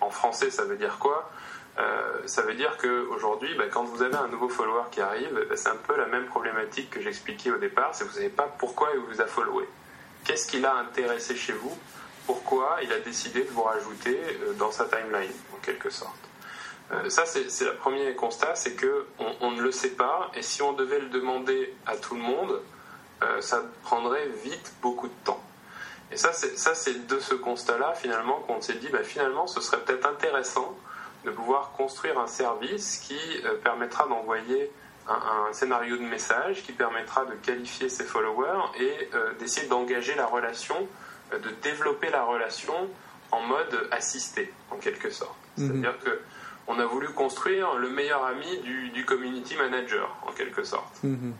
en 0.01 0.09
français, 0.09 0.49
ça 0.49 0.65
veut 0.65 0.77
dire 0.77 0.97
quoi? 0.99 1.29
Euh, 1.79 2.21
ça 2.25 2.41
veut 2.41 2.55
dire 2.55 2.75
qu'aujourd'hui, 2.77 3.53
bah, 3.55 3.65
quand 3.71 3.83
vous 3.83 4.01
avez 4.01 4.15
un 4.15 4.27
nouveau 4.27 4.49
follower 4.49 4.83
qui 4.91 4.99
arrive, 4.99 5.45
bah, 5.47 5.55
c'est 5.55 5.69
un 5.69 5.75
peu 5.75 5.95
la 5.95 6.07
même 6.07 6.25
problématique 6.25 6.89
que 6.89 7.01
j'expliquais 7.01 7.51
au 7.51 7.57
départ, 7.57 7.93
c'est 7.93 8.03
que 8.03 8.09
vous 8.09 8.15
ne 8.15 8.21
savez 8.21 8.33
pas 8.33 8.47
pourquoi 8.57 8.89
il 8.95 8.99
vous 9.01 9.21
a 9.21 9.27
followé. 9.27 9.67
Qu'est-ce 10.23 10.47
qui 10.47 10.59
l'a 10.59 10.75
intéressé 10.75 11.35
chez 11.35 11.53
vous? 11.53 11.77
Pourquoi 12.25 12.79
il 12.81 12.91
a 12.91 12.99
décidé 12.99 13.43
de 13.43 13.49
vous 13.51 13.61
rajouter 13.61 14.19
euh, 14.41 14.53
dans 14.53 14.71
sa 14.71 14.85
timeline, 14.85 15.31
en 15.53 15.57
quelque 15.57 15.89
sorte? 15.89 16.17
Euh, 16.91 17.09
ça, 17.09 17.25
c'est 17.25 17.65
le 17.65 17.75
premier 17.75 18.15
constat, 18.15 18.55
c'est 18.55 18.75
qu'on 18.75 19.35
on 19.41 19.51
ne 19.51 19.61
le 19.61 19.71
sait 19.71 19.91
pas, 19.91 20.31
et 20.33 20.41
si 20.41 20.61
on 20.63 20.73
devait 20.73 20.99
le 20.99 21.09
demander 21.09 21.75
à 21.85 21.95
tout 21.97 22.15
le 22.15 22.21
monde, 22.21 22.61
ça 23.39 23.63
prendrait 23.81 24.27
vite 24.43 24.73
beaucoup 24.83 25.07
de 25.07 25.13
temps. 25.25 25.41
Et 26.11 26.17
ça, 26.17 26.31
c'est 26.33 27.07
de 27.07 27.19
ce 27.19 27.33
constat-là, 27.33 27.93
finalement, 27.95 28.39
qu'on 28.41 28.61
s'est 28.61 28.75
dit, 28.75 28.89
bah, 28.89 29.03
finalement, 29.03 29.47
ce 29.47 29.59
serait 29.59 29.79
peut-être 29.79 30.07
intéressant 30.07 30.77
de 31.27 31.31
pouvoir 31.31 31.73
construire 31.75 32.17
un 32.17 32.27
service 32.27 33.03
qui 33.05 33.19
euh, 33.43 33.55
permettra 33.61 34.07
d'envoyer 34.07 34.71
un, 35.09 35.53
scénario 35.53 35.97
de 35.97 36.03
message, 36.03 36.63
qui 36.63 36.71
permettra 36.73 37.25
de 37.25 37.33
qualifier 37.35 37.87
ses 37.89 38.03
followers 38.03 38.63
et 38.79 39.09
euh, 39.13 39.33
d'essayer 39.39 39.67
d'engager 39.67 40.15
la 40.15 40.25
relation, 40.25 40.75
euh, 41.33 41.39
de 41.39 41.49
développer 41.61 42.09
la 42.09 42.23
relation 42.23 42.73
en 43.31 43.41
mode 43.41 43.87
assisté, 43.91 44.51
en 44.71 44.77
quelque 44.77 45.09
sorte. 45.09 45.35
Mhm. 45.57 45.67
C'est-à-dire 45.67 45.99
que 46.03 46.19
on 46.69 46.79
a 46.79 46.85
voulu 46.85 47.07
construire 47.09 47.75
le 47.75 47.89
meilleur 47.89 48.25
ami 48.25 48.59
du, 48.93 49.05
community 49.05 49.55
manager, 49.55 50.13
en 50.27 50.31
quelque 50.33 50.63
sorte. 50.63 51.01
Mhm. 51.03 51.33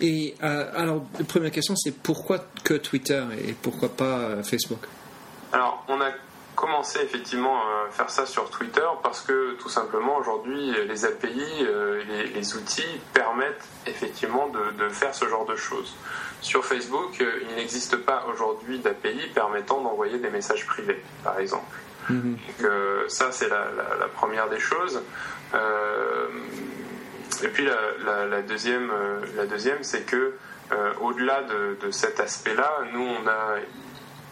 Et 0.00 0.34
alors, 0.40 1.06
la 1.16 1.24
première 1.24 1.52
question, 1.52 1.76
c'est 1.76 1.96
pourquoi 1.96 2.44
que 2.64 2.74
Twitter 2.74 3.24
et 3.46 3.52
pourquoi 3.52 3.88
pas 3.88 4.42
Facebook? 4.42 4.80
Alors, 5.52 5.84
on 5.86 6.00
a 6.00 6.10
commencé 6.60 7.00
effectivement 7.00 7.58
à 7.58 7.90
faire 7.90 8.10
ça 8.10 8.26
sur 8.26 8.50
Twitter 8.50 8.86
parce 9.02 9.22
que 9.22 9.54
tout 9.54 9.70
simplement 9.70 10.18
aujourd'hui 10.18 10.72
les 10.86 11.04
API, 11.06 11.42
euh, 11.62 12.02
les, 12.34 12.54
outils 12.54 13.00
permettent 13.14 13.66
effectivement 13.86 14.48
de, 14.78 14.88
faire 14.90 15.14
ce 15.14 15.26
genre 15.26 15.46
de 15.46 15.56
choses. 15.56 15.96
Sur 16.42 16.64
Facebook, 16.64 17.18
euh, 17.20 17.40
il 17.48 17.56
n'existe 17.56 17.96
pas 17.96 18.26
aujourd'hui 18.30 18.78
d'API 18.78 19.28
permettant 19.34 19.80
d'envoyer 19.80 20.18
des 20.18 20.28
messages 20.28 20.66
privés, 20.66 21.02
par 21.24 21.38
exemple. 21.38 21.76
Mhm. 22.10 22.36
Donc 22.36 22.64
euh, 22.64 23.08
ça 23.08 23.32
c'est 23.32 23.48
la, 23.48 24.08
première 24.14 24.50
des 24.50 24.60
choses. 24.60 25.02
et 27.42 27.48
puis 27.48 27.66
la, 28.04 28.42
deuxième, 28.42 28.92
la 29.34 29.46
deuxième 29.46 29.82
c'est 29.82 30.02
que 30.02 30.34
au-delà 31.00 31.42
de, 31.42 31.78
de, 31.80 31.90
cet 31.90 32.20
aspect-là, 32.20 32.70
nous 32.92 33.02
on 33.02 33.26
a 33.26 33.56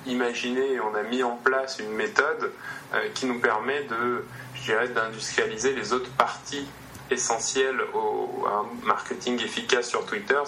imaginé, 0.09 0.81
on 0.81 0.95
a 0.95 1.03
mis 1.03 1.23
en 1.23 1.37
place 1.37 1.79
une 1.79 1.93
méthode 1.93 2.53
euh, 2.95 3.09
qui 3.15 3.27
nous 3.27 3.39
permet 3.39 3.85
de, 3.85 4.25
je 4.55 4.63
dirais, 4.65 4.89
d'industrialiser 4.89 5.75
les 5.75 5.93
autres 5.93 6.11
parties 6.11 6.67
essentielles 7.11 7.81
au, 7.95 8.45
un 8.47 8.67
marketing 8.87 9.43
efficace 9.43 9.89
sur 9.89 10.05
Twitter, 10.05 10.39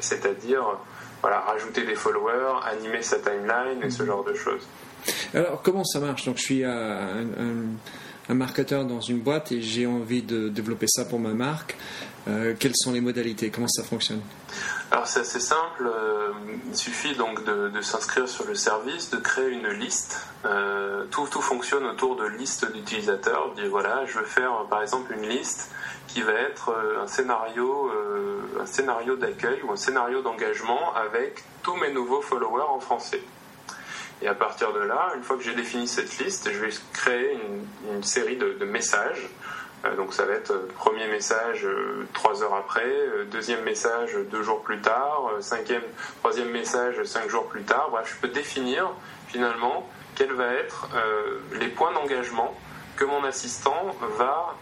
c'est-à-dire 0.00 0.62
voilà, 1.20 1.40
rajouter 1.40 1.84
des 1.84 1.94
followers, 1.94 2.60
animer 2.64 3.02
sa 3.02 3.18
timeline 3.18 3.82
et 3.82 3.90
ce 3.90 4.04
genre 4.04 4.24
de 4.24 4.34
choses. 4.34 4.62
Alors, 5.34 5.62
comment 5.62 5.84
ça 5.84 6.00
marche? 6.00 6.24
Donc, 6.24 6.38
je 6.38 6.42
suis 6.42 6.64
un, 6.64 7.26
un, 8.28 8.34
marketeur 8.34 8.84
dans 8.84 9.00
une 9.00 9.20
boîte 9.20 9.52
et 9.52 9.62
j'ai 9.62 9.86
envie 9.86 10.22
de 10.22 10.48
développer 10.48 10.86
ça 10.88 11.04
pour 11.04 11.18
ma 11.18 11.32
marque. 11.32 11.76
Euh, 12.28 12.54
quelles 12.58 12.76
sont 12.76 12.92
les 12.92 13.00
modalités? 13.00 13.50
Comment 13.50 13.68
ça 13.68 13.82
fonctionne? 13.82 14.20
Alors 14.90 15.06
c'est 15.06 15.20
assez 15.20 15.40
simple, 15.40 15.86
euh, 15.86 16.32
il 16.68 16.76
suffit 16.76 17.14
donc 17.14 17.44
de, 17.44 17.80
s'inscrire 17.80 18.28
sur 18.28 18.46
le 18.46 18.54
service, 18.54 19.10
de 19.10 19.16
créer 19.16 19.48
une 19.48 19.68
liste. 19.68 20.26
Euh, 20.44 21.04
tout, 21.10 21.26
tout 21.30 21.40
fonctionne 21.40 21.84
autour 21.86 22.16
de 22.16 22.26
listes 22.26 22.70
d'utilisateurs. 22.72 23.54
Voilà, 23.70 24.04
je 24.06 24.18
veux 24.18 24.24
faire 24.24 24.64
par 24.68 24.82
exemple 24.82 25.12
une 25.12 25.28
liste 25.28 25.70
qui 26.06 26.22
va 26.22 26.32
être 26.32 26.74
un 27.02 27.06
scénario, 27.06 27.90
un 28.58 28.66
scénario 28.66 29.16
d'accueil 29.16 29.60
ou 29.62 29.72
un 29.72 29.76
scénario 29.76 30.22
d'engagement 30.22 30.94
avec 30.94 31.44
tous 31.62 31.76
mes 31.76 31.92
nouveaux 31.92 32.22
followers 32.22 32.68
en 32.70 32.80
français. 32.80 33.22
Et 34.22 34.26
à 34.26 34.34
partir 34.34 34.72
de 34.72 34.80
là, 34.80 35.12
une 35.16 35.22
fois 35.22 35.36
que 35.36 35.42
j'ai 35.42 35.54
défini 35.54 35.86
cette 35.86 36.18
liste, 36.18 36.50
je 36.50 36.58
vais 36.58 36.70
créer 36.94 37.38
une, 37.92 38.02
série 38.02 38.36
de 38.36 38.64
messages 38.64 39.28
donc 39.96 40.12
ça 40.12 40.24
va 40.24 40.34
être 40.34 40.50
euh, 40.50 40.68
premier 40.76 41.06
message 41.08 41.64
euh, 41.64 42.06
trois 42.12 42.42
heures 42.42 42.54
après, 42.54 42.88
deuxième 43.30 43.62
message 43.64 44.16
deux 44.30 44.42
jours 44.42 44.62
plus 44.62 44.80
tard, 44.80 45.30
cinquième, 45.40 45.82
troisième 46.20 46.50
message 46.50 47.02
cinq 47.04 47.28
jours 47.28 47.46
plus 47.46 47.62
tard. 47.62 47.90
Je 48.04 48.14
peux 48.20 48.28
définir 48.28 48.90
finalement 49.28 49.88
quels 50.14 50.32
vont 50.32 50.50
être 50.50 50.88
les 51.60 51.68
points 51.68 51.92
d'engagement 51.92 52.54
que 52.96 53.04
mon 53.04 53.22
assistant 53.24 53.94
va, 54.18 54.56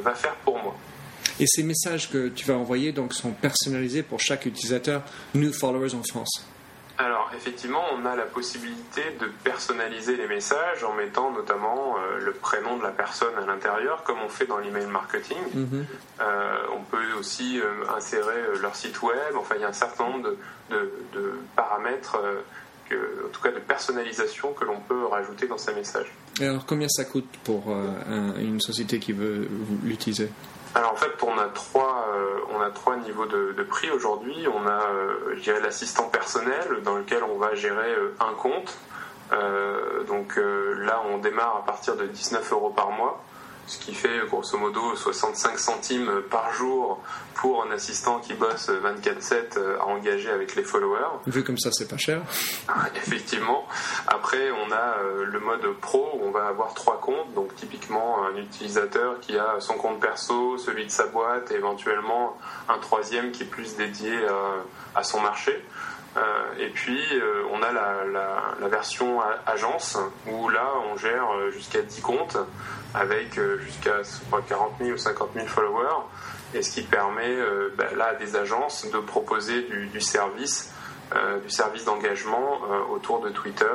va 0.00 0.14
faire 0.14 0.34
pour 0.44 0.62
moi. 0.62 0.74
Et 1.40 1.46
ces 1.48 1.64
messages 1.64 2.10
que 2.10 2.28
tu 2.28 2.44
vas 2.46 2.54
envoyer 2.54 2.92
donc 2.92 3.12
sont 3.12 3.32
personnalisés 3.32 4.04
pour 4.04 4.20
chaque 4.20 4.46
utilisateur 4.46 5.02
New 5.34 5.52
Followers 5.52 5.94
en 5.94 6.02
France 6.04 6.44
alors 6.96 7.30
effectivement, 7.36 7.82
on 7.92 8.06
a 8.06 8.14
la 8.14 8.24
possibilité 8.24 9.02
de 9.20 9.26
personnaliser 9.42 10.16
les 10.16 10.28
messages 10.28 10.84
en 10.84 10.92
mettant 10.92 11.32
notamment 11.32 11.96
euh, 11.96 12.24
le 12.24 12.32
prénom 12.32 12.76
de 12.76 12.84
la 12.84 12.90
personne 12.90 13.34
à 13.36 13.44
l'intérieur, 13.44 14.04
comme 14.04 14.18
on 14.24 14.28
fait 14.28 14.46
dans 14.46 14.58
l'email 14.58 14.86
marketing. 14.86 15.38
Mhm. 15.54 15.86
Euh, 16.20 16.56
on 16.72 16.82
peut 16.82 17.12
aussi 17.18 17.60
euh, 17.60 17.84
insérer 17.96 18.58
leur 18.60 18.76
site 18.76 19.02
web. 19.02 19.36
Enfin, 19.36 19.56
il 19.56 19.62
y 19.62 19.64
a 19.64 19.68
un 19.68 19.72
certain 19.72 20.08
nombre 20.08 20.36
de, 20.70 20.90
paramètres, 21.56 22.16
en 22.16 23.28
tout 23.32 23.40
cas 23.42 23.50
de 23.50 23.58
personnalisation, 23.58 24.52
que 24.52 24.64
l'on 24.64 24.78
peut 24.78 25.06
rajouter 25.06 25.48
dans 25.48 25.58
ces 25.58 25.74
messages. 25.74 26.12
Et 26.40 26.46
alors, 26.46 26.64
combien 26.64 26.88
ça 26.88 27.04
coûte 27.04 27.28
pour 27.42 27.74
une 28.38 28.60
société 28.60 28.98
qui 28.98 29.12
veut 29.12 29.48
l'utiliser? 29.82 30.30
Alors 30.74 30.92
en 30.92 30.96
fait, 30.96 31.22
on 31.22 31.38
a 31.38 31.46
trois, 31.46 32.08
euh, 32.14 32.40
on 32.52 32.60
a 32.60 32.70
trois 32.70 32.96
niveaux 32.96 33.26
de, 33.26 33.62
prix 33.62 33.90
aujourd'hui. 33.90 34.46
On 34.52 34.66
a, 34.66 34.82
euh, 34.90 35.60
l'assistant 35.62 36.08
personnel 36.08 36.82
dans 36.82 36.96
lequel 36.96 37.22
on 37.22 37.38
va 37.38 37.54
gérer 37.54 37.92
euh, 37.92 38.16
un 38.20 38.34
compte. 38.34 38.76
donc 40.08 40.36
là, 40.36 41.02
on 41.10 41.18
démarre 41.18 41.56
à 41.62 41.64
partir 41.64 41.96
de 41.96 42.06
19 42.06 42.52
euros 42.52 42.70
par 42.70 42.90
mois 42.90 43.22
ce 43.66 43.78
qui 43.78 43.94
fait 43.94 44.26
grosso 44.26 44.58
modo 44.58 44.94
65 44.94 45.58
centimes 45.58 46.22
par 46.30 46.52
jour 46.52 47.02
pour 47.34 47.64
un 47.64 47.70
assistant 47.72 48.20
qui 48.20 48.34
bosse 48.34 48.70
24/7 48.70 49.56
euh, 49.56 49.78
à 49.80 49.86
engager 49.86 50.30
avec 50.30 50.54
les 50.54 50.62
followers. 50.62 51.20
Vu 51.26 51.42
comme 51.42 51.58
ça, 51.58 51.70
c'est 51.72 51.88
pas 51.88 51.96
cher. 51.96 52.22
Effectivement. 52.96 53.66
Après, 54.06 54.50
on 54.52 54.72
a 54.72 54.98
euh, 54.98 55.24
le 55.24 55.40
mode 55.40 55.66
pro 55.80 56.10
où 56.14 56.26
on 56.26 56.30
va 56.30 56.46
avoir 56.46 56.74
trois 56.74 57.00
comptes. 57.00 57.34
Donc 57.34 57.54
typiquement 57.56 58.24
un 58.24 58.36
utilisateur 58.36 59.20
qui 59.20 59.36
a 59.36 59.60
son 59.60 59.74
compte 59.74 60.00
perso, 60.00 60.58
celui 60.58 60.86
de 60.86 60.90
sa 60.90 61.06
boîte 61.06 61.50
et 61.50 61.54
éventuellement 61.54 62.36
un 62.68 62.78
troisième 62.78 63.32
qui 63.32 63.42
est 63.42 63.46
plus 63.46 63.76
dédié 63.76 64.12
à, 64.94 65.02
son 65.02 65.20
marché. 65.20 65.64
Euh, 66.16 66.20
et 66.60 66.68
puis 66.68 67.00
on 67.52 67.62
a 67.62 67.72
la, 67.72 68.68
version 68.68 69.20
agence 69.46 69.98
où 70.26 70.48
là 70.48 70.68
on 70.90 70.96
gère 70.96 71.28
jusqu'à 71.52 71.82
10 71.82 72.00
comptes 72.00 72.38
avec 72.94 73.36
euh, 73.38 73.58
jusqu'à 73.58 74.02
40 74.48 74.74
000 74.80 74.92
ou 74.92 74.96
50 74.96 75.30
000 75.34 75.46
followers, 75.46 76.04
et 76.54 76.62
ce 76.62 76.70
qui 76.70 76.82
permet 76.82 77.28
euh, 77.28 77.74
bah, 77.76 77.88
là 77.96 78.06
à 78.06 78.14
des 78.14 78.36
agences 78.36 78.86
de 78.90 78.98
proposer 78.98 79.62
du, 79.62 80.00
service 80.00 80.72
euh, 80.72 80.83
du 81.42 81.50
service 81.50 81.84
d'engagement 81.84 82.60
autour 82.90 83.20
de 83.20 83.30
Twitter 83.30 83.66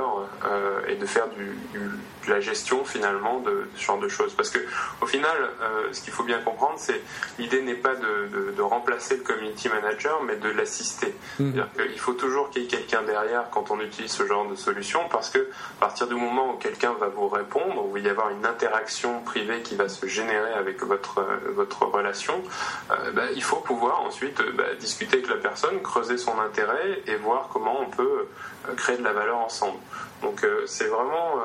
et 0.87 0.95
de 0.95 1.05
faire 1.05 1.27
du, 1.29 1.55
de 1.73 2.29
la 2.29 2.39
gestion 2.39 2.83
finalement 2.83 3.39
de, 3.39 3.67
ce 3.75 3.83
genre 3.83 3.99
de 3.99 4.09
choses. 4.09 4.33
Parce 4.33 4.49
que 4.49 4.59
au 5.01 5.05
final, 5.05 5.37
ce 5.91 6.01
qu'il 6.01 6.13
faut 6.13 6.23
bien 6.23 6.39
comprendre, 6.39 6.75
c'est 6.77 7.01
l'idée 7.37 7.61
n'est 7.61 7.75
pas 7.75 7.95
de, 7.95 8.61
remplacer 8.61 9.17
le 9.17 9.23
community 9.23 9.69
manager, 9.69 10.21
mais 10.23 10.35
de 10.35 10.49
l'assister. 10.49 11.15
Mmh. 11.39 11.61
Il 11.91 11.99
faut 11.99 12.13
toujours 12.13 12.49
qu'il 12.49 12.63
y 12.63 12.65
ait 12.65 12.67
quelqu'un 12.67 13.01
derrière 13.03 13.49
quand 13.49 13.71
on 13.71 13.79
utilise 13.79 14.11
ce 14.11 14.27
genre 14.27 14.47
de 14.47 14.55
solution, 14.55 14.99
parce 15.09 15.29
que 15.29 15.39
à 15.39 15.79
partir 15.79 16.07
du 16.07 16.15
moment 16.15 16.53
où 16.53 16.57
quelqu'un 16.57 16.93
va 16.99 17.07
vous 17.07 17.29
répondre, 17.29 17.85
où 17.85 17.97
il 17.97 18.03
va 18.03 18.09
y 18.09 18.11
avoir 18.11 18.29
une 18.29 18.45
interaction 18.45 19.21
privée 19.21 19.61
qui 19.61 19.75
va 19.75 19.89
se 19.89 20.05
générer 20.07 20.53
avec 20.53 20.83
votre 20.83 21.25
votre 21.55 21.85
relation, 21.85 22.43
bah, 22.89 23.31
il 23.33 23.43
faut 23.43 23.57
pouvoir 23.57 24.01
ensuite 24.01 24.41
bah, 24.55 24.75
discuter 24.79 25.17
avec 25.17 25.29
la 25.29 25.37
personne, 25.37 25.81
creuser 25.81 26.17
son 26.17 26.39
intérêt 26.39 27.01
et 27.07 27.15
voir 27.15 27.28
comment 27.51 27.81
on 27.81 27.89
peut 27.89 28.27
créer 28.75 28.97
de 28.97 29.03
la 29.03 29.13
valeur 29.13 29.37
ensemble. 29.37 29.79
Donc 30.21 30.45
c'est 30.65 30.87
vraiment 30.87 31.35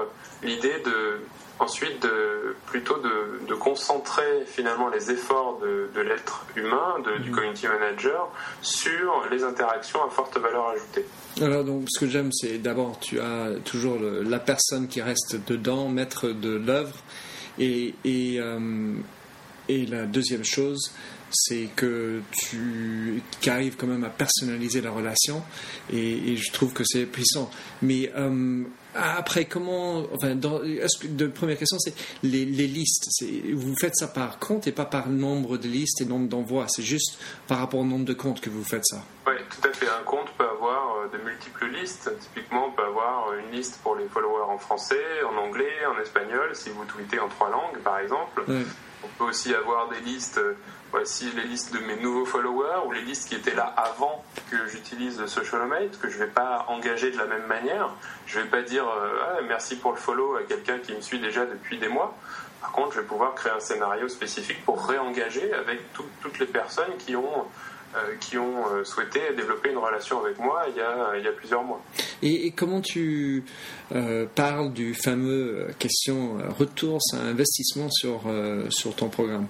l'idée 0.42 0.80
de 0.84 1.20
ensuite 1.58 2.02
de, 2.02 2.56
plutôt 2.66 2.98
de, 2.98 3.54
concentrer 3.54 4.44
finalement 4.46 4.88
les 4.88 5.10
efforts 5.10 5.60
de, 5.60 6.00
l'être 6.00 6.44
humain, 6.56 6.96
du 7.22 7.30
mhm. 7.30 7.34
community 7.34 7.66
manager, 7.66 8.28
sur 8.60 9.24
les 9.30 9.42
interactions 9.42 10.04
à 10.04 10.10
forte 10.10 10.36
valeur 10.38 10.68
ajoutée. 10.68 11.06
Alors 11.40 11.64
donc 11.64 11.86
ce 11.88 12.00
que 12.00 12.10
j'aime 12.10 12.30
c'est 12.32 12.58
d'abord 12.58 12.98
tu 13.00 13.20
as 13.20 13.52
toujours 13.64 13.98
la 14.00 14.38
personne 14.38 14.88
qui 14.88 15.00
reste 15.00 15.36
dedans, 15.46 15.88
maître 15.88 16.28
de 16.28 16.56
l'œuvre, 16.56 16.96
et, 17.58 17.94
et, 18.04 18.40
euh, 18.40 18.92
et 19.68 19.86
la 19.86 20.04
deuxième 20.06 20.44
chose, 20.44 20.92
c'est 21.34 21.68
que 21.76 22.22
tu 22.32 23.22
arrives 23.46 23.76
quand 23.76 23.86
même 23.86 24.04
à 24.04 24.10
personnaliser 24.10 24.80
la 24.80 24.90
relation 24.90 25.42
et, 25.92 26.36
je 26.36 26.52
trouve 26.52 26.72
que 26.72 26.84
c'est 26.84 27.06
puissant. 27.06 27.50
Mais 27.82 28.10
euh, 28.16 28.64
après, 28.94 29.44
comment. 29.44 30.04
Enfin, 30.12 30.34
dans, 30.34 30.60
que, 30.60 31.06
de 31.06 31.26
première 31.26 31.58
question, 31.58 31.78
c'est 31.78 31.94
les, 32.22 32.44
les, 32.44 32.66
listes. 32.66 33.08
Vous 33.54 33.74
faites 33.76 33.96
ça 33.96 34.08
par 34.08 34.38
compte 34.38 34.66
et 34.66 34.72
pas 34.72 34.84
par 34.84 35.08
nombre 35.08 35.56
de 35.56 35.68
listes 35.68 36.00
et 36.00 36.04
nombre 36.04 36.28
d'envois. 36.28 36.66
C'est 36.68 36.82
juste 36.82 37.18
par 37.46 37.58
rapport 37.58 37.80
au 37.80 37.84
nombre 37.84 38.04
de 38.04 38.14
comptes 38.14 38.40
que 38.40 38.50
vous 38.50 38.64
faites 38.64 38.84
ça? 38.84 39.04
Oui, 39.26 39.34
tout 39.50 39.68
à 39.68 39.72
fait. 39.72 39.86
Un 39.88 40.04
compte 40.04 40.30
peut 40.38 40.44
avoir 40.44 40.96
euh, 40.96 41.16
de 41.16 41.22
multiples 41.22 41.66
listes. 41.68 42.10
Typiquement, 42.20 42.68
on 42.68 42.72
peut 42.72 42.84
avoir 42.84 43.32
une 43.34 43.56
liste 43.56 43.78
pour 43.82 43.96
les 43.96 44.06
followers 44.08 44.48
en 44.48 44.58
français, 44.58 45.22
en 45.28 45.36
anglais, 45.36 45.86
en 45.86 46.00
espagnol, 46.00 46.50
si 46.54 46.70
vous 46.70 46.84
tweetez 46.84 47.18
en 47.18 47.28
trois 47.28 47.50
langues, 47.50 47.78
par 47.82 47.98
exemple. 47.98 48.44
On 49.04 49.18
peut 49.18 49.24
aussi 49.30 49.54
avoir 49.54 49.88
des 49.88 50.00
listes 50.00 50.40
voici 50.94 51.28
les 51.34 51.42
listes 51.42 51.74
de 51.74 51.80
mes 51.80 51.96
nouveaux 51.96 52.24
followers 52.24 52.86
ou 52.86 52.92
les 52.92 53.00
listes 53.00 53.28
qui 53.28 53.34
étaient 53.34 53.56
là 53.56 53.74
avant 53.76 54.24
que 54.48 54.68
j'utilise 54.68 55.26
Socialomate, 55.26 55.98
que 55.98 56.08
je 56.08 56.14
ne 56.14 56.24
vais 56.24 56.30
pas 56.30 56.66
engager 56.68 57.10
de 57.10 57.18
la 57.18 57.24
même 57.24 57.46
manière. 57.46 57.90
Je 58.26 58.38
ne 58.38 58.44
vais 58.44 58.50
pas 58.50 58.62
dire 58.62 58.86
euh, 58.86 59.18
ah, 59.22 59.40
merci 59.48 59.74
pour 59.74 59.90
le 59.90 59.96
follow 59.96 60.36
à 60.36 60.44
quelqu'un 60.44 60.78
qui 60.78 60.92
me 60.92 61.00
suit 61.00 61.18
déjà 61.18 61.46
depuis 61.46 61.78
des 61.78 61.88
mois. 61.88 62.16
Par 62.60 62.70
contre, 62.70 62.92
je 62.92 63.00
vais 63.00 63.06
pouvoir 63.06 63.34
créer 63.34 63.52
un 63.52 63.58
scénario 63.58 64.06
spécifique 64.06 64.64
pour 64.64 64.86
réengager 64.86 65.52
avec 65.52 65.80
toutes 65.92 66.38
les 66.38 66.46
personnes 66.46 66.96
qui 66.96 67.16
ont 67.16 67.40
euh, 67.40 67.42
qui 68.20 68.38
ont 68.38 68.66
euh, 68.72 68.84
souhaité 68.84 69.20
développer 69.36 69.70
une 69.70 69.78
relation 69.78 70.20
avec 70.24 70.38
moi 70.38 70.64
il 70.68 70.76
y 70.76 70.80
a, 70.80 71.16
il 71.16 71.24
y 71.24 71.28
a 71.28 71.32
plusieurs 71.32 71.62
mois. 71.62 71.82
Et, 72.22 72.52
comment 72.52 72.80
tu 72.80 73.44
parles 74.34 74.72
du 74.72 74.94
fameux 74.94 75.68
question 75.78 76.38
retour 76.58 76.98
sur 77.02 77.20
investissement 77.20 77.90
sur, 77.90 78.22
sur 78.70 78.94
ton 78.96 79.08
programme? 79.08 79.46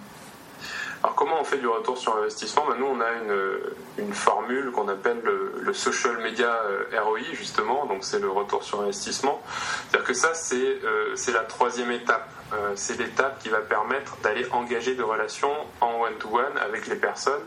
Alors 1.05 1.17
comment 1.17 1.39
on 1.39 1.45
fait 1.45 1.59
du 1.59 1.69
retour 1.69 1.99
sur 1.99 2.17
investissement? 2.17 2.65
Ben, 2.67 2.77
Nous, 2.79 2.87
on 2.87 2.99
a 2.99 3.13
une, 3.13 4.07
une 4.07 4.15
formule 4.15 4.71
qu'on 4.71 4.89
appelle 4.89 5.21
le, 5.23 5.75
social 5.75 6.17
media 6.23 6.49
euh, 6.49 6.99
ROI, 6.99 7.19
justement, 7.35 7.85
donc 7.85 8.05
c'est 8.05 8.21
le 8.21 8.31
retour 8.31 8.65
sur 8.65 8.81
investissement. 8.81 9.43
C'est-à-dire 9.91 10.09
que 10.09 10.15
ça, 10.15 10.33
c'est 10.33 10.57
euh, 10.57 11.15
la 11.35 11.41
troisième 11.41 11.91
étape. 11.91 12.27
Euh, 12.53 12.73
c'est 12.77 12.99
l'étape 12.99 13.43
qui 13.43 13.49
va 13.49 13.61
permettre 13.61 14.17
d'aller 14.23 14.47
engager 14.53 14.95
des 14.95 15.03
relations 15.03 15.55
en 15.81 16.01
one-to-one 16.03 16.59
avec 16.59 16.87
les 16.87 16.97
personnes 16.97 17.43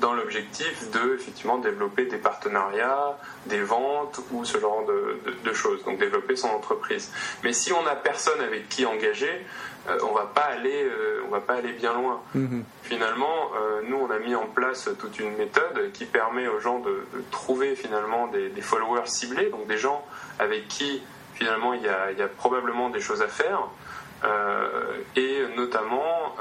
dans 0.00 0.14
l'objectif 0.14 0.90
de 0.90 1.14
effectivement 1.14 1.58
développer 1.58 2.06
des 2.06 2.18
partenariats, 2.18 3.18
des 3.46 3.60
ventes 3.60 4.20
ou 4.30 4.44
ce 4.44 4.58
genre 4.58 4.84
de, 4.86 5.52
choses, 5.52 5.82
donc 5.84 5.98
développer 5.98 6.36
son 6.36 6.48
entreprise. 6.48 7.10
Mais 7.42 7.52
si 7.52 7.72
on 7.72 7.82
n'a 7.82 7.96
personne 7.96 8.40
avec 8.40 8.68
qui 8.68 8.86
engager, 8.86 9.44
euh, 9.88 9.98
on 10.08 10.12
va 10.12 10.26
pas 10.26 10.42
aller, 10.42 10.84
euh, 10.84 11.22
on 11.26 11.30
va 11.30 11.40
pas 11.40 11.54
aller 11.54 11.72
bien 11.72 11.94
loin. 11.94 12.20
Mhm. 12.34 12.64
Finalement, 12.82 13.50
euh, 13.56 13.80
nous 13.88 13.96
on 13.96 14.10
a 14.10 14.18
mis 14.18 14.34
en 14.34 14.46
place 14.46 14.88
toute 14.98 15.18
une 15.18 15.36
méthode 15.36 15.90
qui 15.92 16.04
permet 16.04 16.46
aux 16.46 16.60
gens 16.60 16.78
de, 16.78 17.06
trouver 17.30 17.74
finalement 17.74 18.28
des, 18.28 18.50
followers 18.60 19.06
ciblés, 19.06 19.50
donc 19.50 19.66
des 19.66 19.78
gens 19.78 20.04
avec 20.38 20.68
qui 20.68 21.02
finalement 21.34 21.72
il 21.72 21.82
y 21.82 21.88
a, 21.88 22.12
il 22.12 22.18
y 22.18 22.22
a 22.22 22.28
probablement 22.28 22.90
des 22.90 23.00
choses 23.00 23.22
à 23.22 23.28
faire, 23.28 23.68
et 25.16 25.42
notamment 25.56 26.34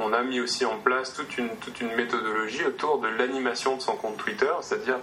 on 0.00 0.12
a 0.12 0.22
mis 0.22 0.40
aussi 0.40 0.64
en 0.64 0.78
place 0.78 1.12
toute 1.14 1.36
une, 1.38 1.50
méthodologie 1.96 2.64
autour 2.64 2.98
de 2.98 3.08
l'animation 3.08 3.76
de 3.76 3.82
son 3.82 3.96
compte 3.96 4.16
Twitter, 4.16 4.52
c'est-à-dire 4.62 4.98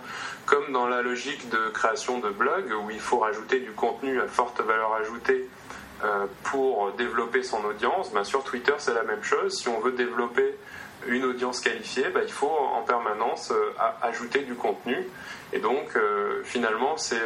comme 0.45 0.71
dans 0.71 0.87
la 0.87 1.01
logique 1.01 1.49
de 1.49 1.69
création 1.69 2.19
de 2.19 2.29
blog 2.29 2.71
où 2.83 2.89
il 2.89 2.99
faut 2.99 3.19
rajouter 3.19 3.59
du 3.59 3.71
contenu 3.71 4.19
à 4.19 4.27
forte 4.27 4.61
valeur 4.61 4.93
ajoutée 4.93 5.47
euh, 6.03 6.25
pour 6.43 6.91
développer 6.93 7.43
son 7.43 7.63
audience, 7.65 8.11
ben 8.11 8.23
sur 8.23 8.43
Twitter 8.43 8.73
c'est 8.77 8.93
la 8.93 9.03
même 9.03 9.23
chose. 9.23 9.57
Si 9.57 9.67
on 9.67 9.79
veut 9.79 9.91
développer 9.91 10.55
une 11.07 11.25
audience 11.25 11.59
qualifiée, 11.59 12.09
ben 12.13 12.21
il 12.23 12.31
faut 12.31 12.51
en 12.75 12.81
permanence 12.81 13.51
euh, 13.51 13.73
ajouter 14.01 14.39
du 14.39 14.55
contenu. 14.55 15.07
Et 15.53 15.59
donc 15.59 15.95
euh, 15.95 16.41
finalement 16.43 16.97
c'est 16.97 17.21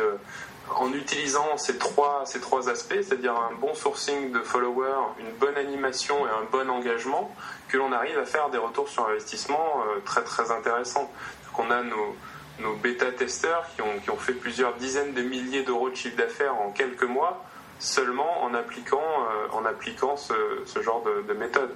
en 0.78 0.94
utilisant 0.94 1.58
ces 1.58 1.78
trois, 1.78 2.24
ces 2.26 2.40
trois 2.40 2.70
aspects, 2.70 3.02
c'est-à-dire 3.02 3.36
un 3.36 3.54
bon 3.56 3.74
sourcing 3.74 4.32
de 4.32 4.40
followers, 4.40 5.14
une 5.20 5.32
bonne 5.40 5.58
animation 5.58 6.26
et 6.26 6.30
un 6.30 6.46
bon 6.52 6.70
engagement, 6.70 7.34
que 7.68 7.78
l'on 7.78 7.92
arrive 7.92 8.18
à 8.18 8.26
faire 8.26 8.50
des 8.50 8.58
retours 8.58 8.90
sur 8.90 9.08
investissement 9.08 9.84
euh, 9.88 10.00
très 10.06 10.24
très 10.24 10.52
intéressants. 10.52 11.12
On 11.58 11.70
a 11.70 11.84
nos, 11.84 12.16
nos 12.60 12.76
bêta-testeurs 12.76 13.66
qui 13.76 13.82
ont, 13.82 14.00
qui 14.04 14.10
ont 14.10 14.18
fait 14.18 14.34
plusieurs 14.34 14.74
dizaines 14.76 15.14
de 15.14 15.22
milliers 15.22 15.64
d'euros 15.64 15.90
de 15.90 15.96
chiffre 15.96 16.18
d'affaires 16.18 16.56
en 16.56 16.72
quelques 16.72 17.04
mois, 17.04 17.44
seulement 17.80 18.44
en 18.44 18.54
appliquant, 18.54 19.00
euh, 19.02 19.58
en 19.58 19.66
appliquant 19.66 20.16
ce, 20.18 20.34
ce 20.66 20.82
genre 20.82 21.04
de, 21.04 21.28
de, 21.28 21.38
méthode. 21.38 21.74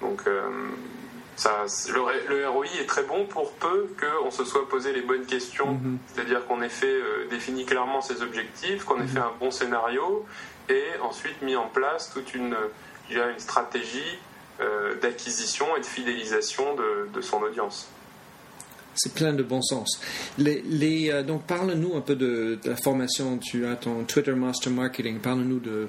Donc 0.00 0.22
euh, 0.26 0.42
le, 1.44 2.48
ROI 2.48 2.66
est 2.80 2.86
très 2.86 3.02
bon 3.02 3.26
pour 3.26 3.52
peu 3.52 3.88
qu'on 4.00 4.30
se 4.30 4.44
soit 4.44 4.68
posé 4.68 4.92
les 4.92 5.02
bonnes 5.02 5.26
questions, 5.26 5.72
mhm. 5.72 5.98
c'est-à-dire 6.06 6.46
qu'on 6.46 6.62
ait 6.62 6.68
fait 6.68 6.86
euh, 6.86 7.26
défini 7.28 7.64
clairement 7.64 8.00
ses 8.00 8.22
objectifs, 8.22 8.84
qu'on 8.84 8.96
ait 8.98 9.02
mhm. 9.02 9.08
fait 9.08 9.18
un 9.18 9.32
bon 9.38 9.50
scénario 9.50 10.26
et 10.68 10.84
ensuite 11.02 11.42
mis 11.42 11.56
en 11.56 11.68
place 11.68 12.12
toute 12.12 12.34
une, 12.34 12.56
une 13.10 13.38
stratégie 13.38 14.18
euh, 14.60 14.94
d'acquisition 15.00 15.76
et 15.76 15.80
de 15.80 15.86
fidélisation 15.86 16.74
de, 17.12 17.20
son 17.20 17.42
audience. 17.42 17.88
C'est 18.96 19.14
plein 19.14 19.32
de 19.32 19.42
bon 19.42 19.62
sens. 19.62 20.00
Euh, 20.40 21.22
donc, 21.22 21.44
parle-nous 21.46 21.96
un 21.96 22.00
peu 22.00 22.16
de, 22.16 22.58
la 22.64 22.76
formation. 22.76 23.38
Tu 23.38 23.66
as 23.66 23.76
ton 23.76 24.04
Twitter 24.04 24.32
Master 24.32 24.72
Marketing. 24.72 25.18
Parle-nous 25.20 25.60
de, 25.60 25.88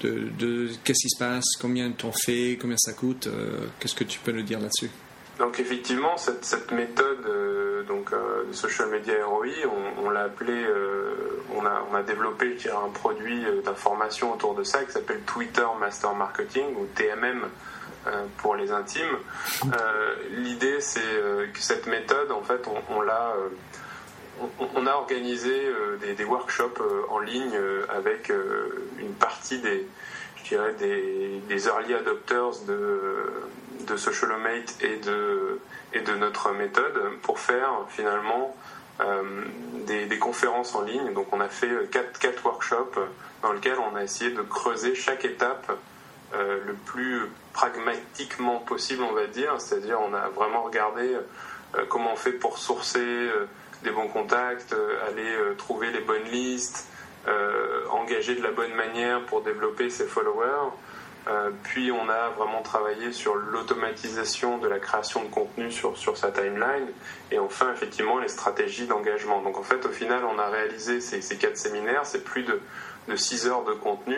qu'est-ce 0.00 1.02
qui 1.02 1.10
se 1.10 1.18
passe, 1.18 1.56
combien 1.60 1.90
t'en 1.90 2.12
fais, 2.12 2.58
combien 2.60 2.76
ça 2.76 2.92
coûte, 2.92 3.26
euh, 3.26 3.66
qu'est-ce 3.78 3.94
que 3.94 4.04
tu 4.04 4.18
peux 4.20 4.32
nous 4.32 4.42
dire 4.42 4.60
là-dessus? 4.60 4.90
Donc 5.38 5.60
effectivement, 5.60 6.16
cette, 6.16 6.72
méthode 6.72 7.24
euh, 7.26 7.84
donc, 7.84 8.12
euh, 8.12 8.44
de 8.48 8.52
social 8.52 8.88
media 8.88 9.14
ROI, 9.24 9.68
on, 10.02 10.10
l'a 10.10 10.24
appelé, 10.24 10.64
on, 11.54 11.64
a, 11.64 11.84
on 11.90 11.94
a 11.94 12.02
développé 12.02 12.56
un 12.66 12.88
produit 12.90 13.44
d'information 13.64 14.34
autour 14.34 14.54
de 14.54 14.64
ça 14.64 14.82
qui 14.82 14.92
s'appelle 14.92 15.20
Twitter 15.26 15.66
Master 15.78 16.14
Marketing 16.14 16.74
ou 16.76 16.86
TMM 16.94 17.44
pour 18.38 18.56
les 18.56 18.72
intimes. 18.72 19.18
L'idée, 20.30 20.80
c'est 20.80 21.00
que 21.00 21.60
cette 21.60 21.86
méthode, 21.86 22.30
en 22.32 22.42
fait, 22.42 22.66
on, 22.90 23.00
l'a 23.00 23.34
on, 24.74 24.86
a 24.86 24.92
organisé 24.92 25.66
euh, 25.66 25.98
des, 26.16 26.24
workshops 26.24 26.80
euh, 26.80 27.02
en 27.08 27.18
ligne 27.18 27.54
euh, 27.54 27.86
avec 27.88 28.32
une 28.98 29.14
partie 29.14 29.58
des, 29.58 29.86
je 30.36 30.48
dirais 30.48 30.74
des, 30.78 31.66
early 31.66 31.94
adopters 31.94 32.64
de, 32.66 33.32
de 33.86 33.96
Socialomate 33.96 34.76
et 34.80 34.96
de, 34.96 35.60
et 35.92 36.00
de 36.00 36.14
notre 36.14 36.52
méthode 36.52 37.18
pour 37.22 37.38
faire 37.38 37.70
finalement 37.88 38.54
des, 39.86 40.18
conférences 40.18 40.74
en 40.74 40.82
ligne. 40.82 41.12
Donc 41.14 41.32
on 41.32 41.40
a 41.40 41.48
fait 41.48 41.70
quatre, 41.90 42.18
quatre 42.18 42.44
workshops 42.44 42.98
dans 43.42 43.52
lesquels 43.52 43.78
on 43.92 43.96
a 43.96 44.02
essayé 44.02 44.30
de 44.32 44.42
creuser 44.42 44.94
chaque 44.94 45.24
étape 45.24 45.70
le 46.34 46.74
plus 46.84 47.22
pragmatiquement 47.58 48.60
possible, 48.60 49.02
on 49.02 49.14
va 49.14 49.26
dire. 49.26 49.60
C'est-à-dire 49.60 49.98
on 50.00 50.14
a 50.14 50.28
vraiment 50.28 50.62
regardé 50.62 51.16
comment 51.88 52.12
on 52.12 52.16
fait 52.16 52.32
pour 52.32 52.58
sourcer 52.58 53.28
des 53.82 53.90
bons 53.90 54.08
contacts, 54.08 54.72
euh, 54.72 55.08
aller 55.08 55.34
euh, 55.34 55.54
trouver 55.54 55.90
les 55.90 56.00
bonnes 56.00 56.24
listes, 56.30 56.86
euh, 57.26 57.84
engager 57.90 58.34
de 58.34 58.42
la 58.42 58.50
bonne 58.50 58.74
manière 58.74 59.24
pour 59.26 59.42
développer 59.42 59.90
ses 59.90 60.06
followers. 60.06 60.70
puis 61.62 61.92
on 61.92 62.08
a 62.08 62.30
vraiment 62.30 62.62
travaillé 62.62 63.12
sur 63.12 63.34
l'automatisation 63.34 64.56
de 64.56 64.66
la 64.66 64.78
création 64.78 65.22
de 65.22 65.28
contenu 65.28 65.70
sur, 65.70 65.98
sur 65.98 66.16
sa 66.16 66.30
timeline 66.30 66.88
et 67.30 67.38
enfin 67.38 67.70
effectivement 67.70 68.18
les 68.18 68.28
stratégies 68.28 68.86
d'engagement. 68.86 69.42
Donc 69.42 69.58
en 69.58 69.62
fait 69.62 69.84
au 69.84 69.90
final 69.90 70.22
on 70.24 70.38
a 70.38 70.48
réalisé 70.48 71.02
ces, 71.02 71.20
ces 71.20 71.36
quatre 71.36 71.58
séminaires, 71.58 72.06
c'est 72.06 72.24
plus 72.24 72.44
de, 72.44 72.58
de 73.08 73.16
6 73.16 73.46
heures 73.46 73.64
de 73.64 73.74
contenu 73.74 74.16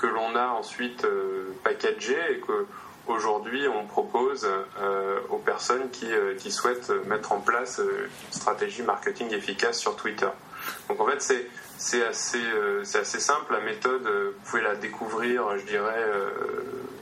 que 0.00 0.06
l'on 0.06 0.34
a 0.34 0.48
ensuite 0.48 1.06
packagé 1.62 2.16
et 2.32 2.40
que 2.40 2.66
Aujourd'hui, 3.10 3.66
on 3.66 3.86
propose 3.86 4.46
euh, 4.78 5.20
aux 5.30 5.38
personnes 5.38 5.88
euh, 6.04 6.36
qui, 6.36 6.52
souhaitent 6.52 6.90
mettre 7.06 7.32
en 7.32 7.40
place 7.40 7.80
euh, 7.80 8.06
une 8.06 8.32
stratégie 8.32 8.82
marketing 8.82 9.32
efficace 9.34 9.80
sur 9.80 9.96
Twitter. 9.96 10.28
Donc 10.88 11.00
en 11.00 11.06
fait, 11.06 11.48
c'est 11.76 12.06
assez, 12.06 12.38
assez 12.94 13.18
simple. 13.18 13.52
La 13.52 13.60
méthode, 13.60 14.02
vous 14.02 14.50
pouvez 14.50 14.62
la 14.62 14.76
découvrir, 14.76 15.58
je 15.58 15.64
dirais, 15.64 16.04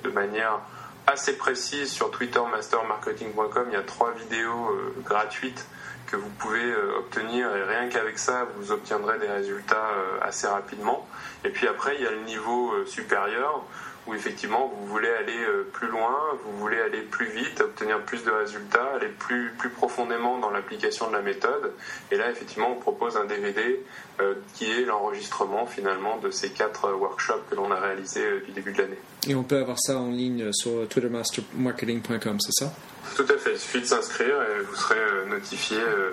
de 0.05 0.11
manière 0.11 0.61
assez 1.07 1.37
précise 1.37 1.91
sur 1.91 2.11
twittermastermarketing.com. 2.13 3.65
Il 3.69 3.75
y 3.75 3.77
a 3.77 3.83
trois 3.83 4.13
vidéos 4.13 4.79
gratuites 5.05 5.67
que 6.11 6.17
vous 6.17 6.31
pouvez 6.39 6.75
obtenir 6.99 7.55
et 7.55 7.63
rien 7.63 7.89
qu'avec 7.89 8.19
ça, 8.19 8.47
vous 8.57 8.73
obtiendrez 8.73 9.19
des 9.19 9.29
résultats 9.29 9.91
assez 10.23 10.47
rapidement. 10.47 11.07
Et 11.45 11.51
puis 11.51 11.69
après, 11.69 11.97
il 11.97 12.05
y 12.05 12.07
a 12.07 12.11
le 12.11 12.23
niveau 12.23 12.73
supérieur 12.87 13.65
où 14.09 14.15
effectivement 14.15 14.73
vous 14.75 14.87
voulez 14.87 15.09
aller 15.09 15.39
euh, 15.39 15.69
plus 15.73 15.89
loin, 15.89 16.17
vous 16.45 16.59
voulez 16.59 16.81
aller 16.81 17.03
plus 17.03 17.27
vite, 17.27 17.61
obtenir 17.61 18.01
plus 18.01 18.25
de 18.25 18.31
résultats, 18.31 18.95
aller 18.95 19.09
plus, 19.09 19.53
plus 19.59 19.69
profondément 19.71 20.39
dans 20.39 20.51
l'application 20.51 21.09
de 21.09 21.13
la 21.13 21.23
méthode. 21.23 21.73
Et 22.11 22.17
là, 22.17 22.31
effectivement, 22.31 22.73
on 22.73 22.81
propose 22.81 23.17
un 23.17 23.27
DVD 23.27 23.85
euh, 24.21 24.35
qui 24.55 24.71
est 24.71 24.85
l'enregistrement 24.85 25.67
finalement 25.67 26.17
de 26.19 26.31
ces 26.31 26.51
quatre 26.51 26.91
workshops 26.93 27.45
que 27.51 27.55
l'on 27.55 27.71
a 27.71 27.79
réalisés 27.79 28.41
du 28.47 28.53
début 28.53 28.73
de 28.73 28.79
l'année. 28.83 28.99
Et 29.27 29.35
on 29.35 29.43
peut 29.43 29.59
avoir 29.59 29.79
ça 29.79 29.99
en 29.99 30.11
ligne 30.11 30.53
sur 30.53 30.89
twittermastermarketing.com, 30.89 32.41
c'est 32.41 32.65
ça? 32.65 32.73
Tout 33.17 33.27
à 33.29 33.39
fait, 33.39 33.53
il 33.53 33.59
suffit 33.59 33.81
de 33.81 33.87
s'inscrire 33.87 34.37
et 34.43 34.63
vous 34.63 34.75
serez 34.75 34.99
euh, 34.99 35.27
notifié 35.27 35.77
euh, 35.79 36.13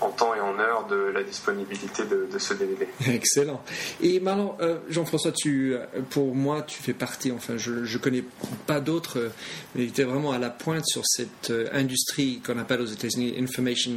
en 0.00 0.10
temps 0.10 0.34
et 0.34 0.40
en 0.40 0.58
heure 0.58 0.86
de 0.86 0.96
la 0.96 1.22
disponibilité 1.22 2.04
de, 2.04 2.38
ce 2.38 2.54
DVD. 2.54 2.86
Excellent. 3.06 3.62
Et 4.00 4.20
maintenant, 4.20 4.56
euh, 4.60 4.78
Jean-François, 4.88 5.32
tu, 5.32 5.76
pour 6.10 6.34
moi, 6.34 6.62
tu 6.62 6.82
fais 6.82 6.92
partie, 6.92 7.32
enfin, 7.32 7.56
je 7.56 7.72
ne 7.72 7.98
connais 7.98 8.24
pas 8.66 8.80
d'autres, 8.80 9.30
mais 9.74 9.86
tu 9.88 10.00
es 10.00 10.04
vraiment 10.04 10.32
à 10.32 10.38
la 10.38 10.50
pointe 10.50 10.86
sur 10.86 11.02
cette 11.04 11.52
industrie 11.72 12.40
qu'on 12.44 12.58
appelle 12.58 12.80
aux 12.80 12.86
États-Unis 12.86 13.34
Information 13.38 13.92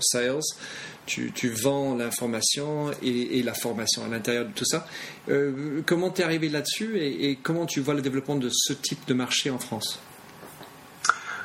Sales. 0.00 0.40
Tu, 1.06 1.32
vends 1.50 1.96
l'information 1.96 2.90
et, 3.02 3.42
la 3.42 3.54
formation 3.54 4.04
à 4.04 4.08
l'intérieur 4.08 4.46
de 4.46 4.52
tout 4.52 4.64
ça. 4.64 4.86
comment 5.84 6.10
tu 6.10 6.22
es 6.22 6.24
arrivé 6.24 6.48
là-dessus 6.48 6.98
et 7.00 7.38
comment 7.42 7.66
tu 7.66 7.80
vois 7.80 7.94
le 7.94 8.02
développement 8.02 8.36
de 8.36 8.48
ce 8.50 8.72
type 8.72 9.06
de 9.06 9.14
marché 9.14 9.50
en 9.50 9.58
France? 9.58 9.98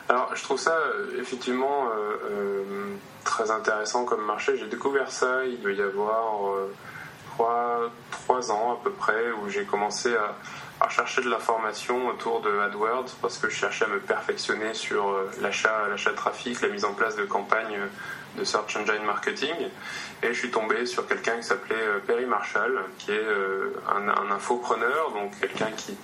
Alors, 0.09 0.33
je 0.35 0.43
trouve 0.43 0.57
ça 0.57 0.71
euh, 0.71 1.19
effectivement 1.19 1.87
euh, 1.87 2.17
euh, 2.31 2.63
très 3.25 3.51
intéressant 3.51 4.05
comme 4.05 4.23
marché. 4.23 4.57
J'ai 4.57 4.67
découvert 4.67 5.11
ça, 5.11 5.43
il 5.45 5.59
doit 5.61 5.73
y 5.73 5.81
avoir 5.81 6.43
trois, 7.31 7.91
trois 8.11 8.51
ans 8.51 8.73
à 8.73 8.83
peu 8.83 8.91
près, 8.91 9.31
où 9.31 9.49
j'ai 9.49 9.65
commencé 9.65 10.15
à, 10.15 10.35
à 10.79 10.89
chercher 10.89 11.21
de 11.21 11.29
l'information 11.29 12.07
autour 12.07 12.41
de 12.41 12.59
AdWords 12.59 13.15
parce 13.21 13.37
que 13.37 13.49
je 13.49 13.55
cherchais 13.55 13.85
à 13.85 13.87
me 13.87 13.99
perfectionner 13.99 14.73
sur 14.73 15.15
l'achat, 15.41 15.87
l'achat 15.89 16.11
de 16.11 16.15
trafic, 16.15 16.61
la 16.61 16.69
mise 16.69 16.85
en 16.85 16.93
place 16.93 17.15
de 17.15 17.23
campagnes 17.23 17.79
de 18.37 18.43
Search 18.43 18.77
Engine 18.77 19.03
Marketing. 19.03 19.55
Et 20.21 20.27
je 20.27 20.33
suis 20.33 20.51
tombé 20.51 20.85
sur 20.85 21.07
quelqu'un 21.07 21.37
qui 21.37 21.43
s'appelait 21.43 21.83
Perry 22.05 22.25
Marshall, 22.25 22.79
qui 22.99 23.11
est 23.11 23.25
un, 23.87 24.07
un 24.07 24.31
infopreneur, 24.31 25.11
donc 25.13 25.39
quelqu'un 25.39 25.71
qui, 25.75 25.97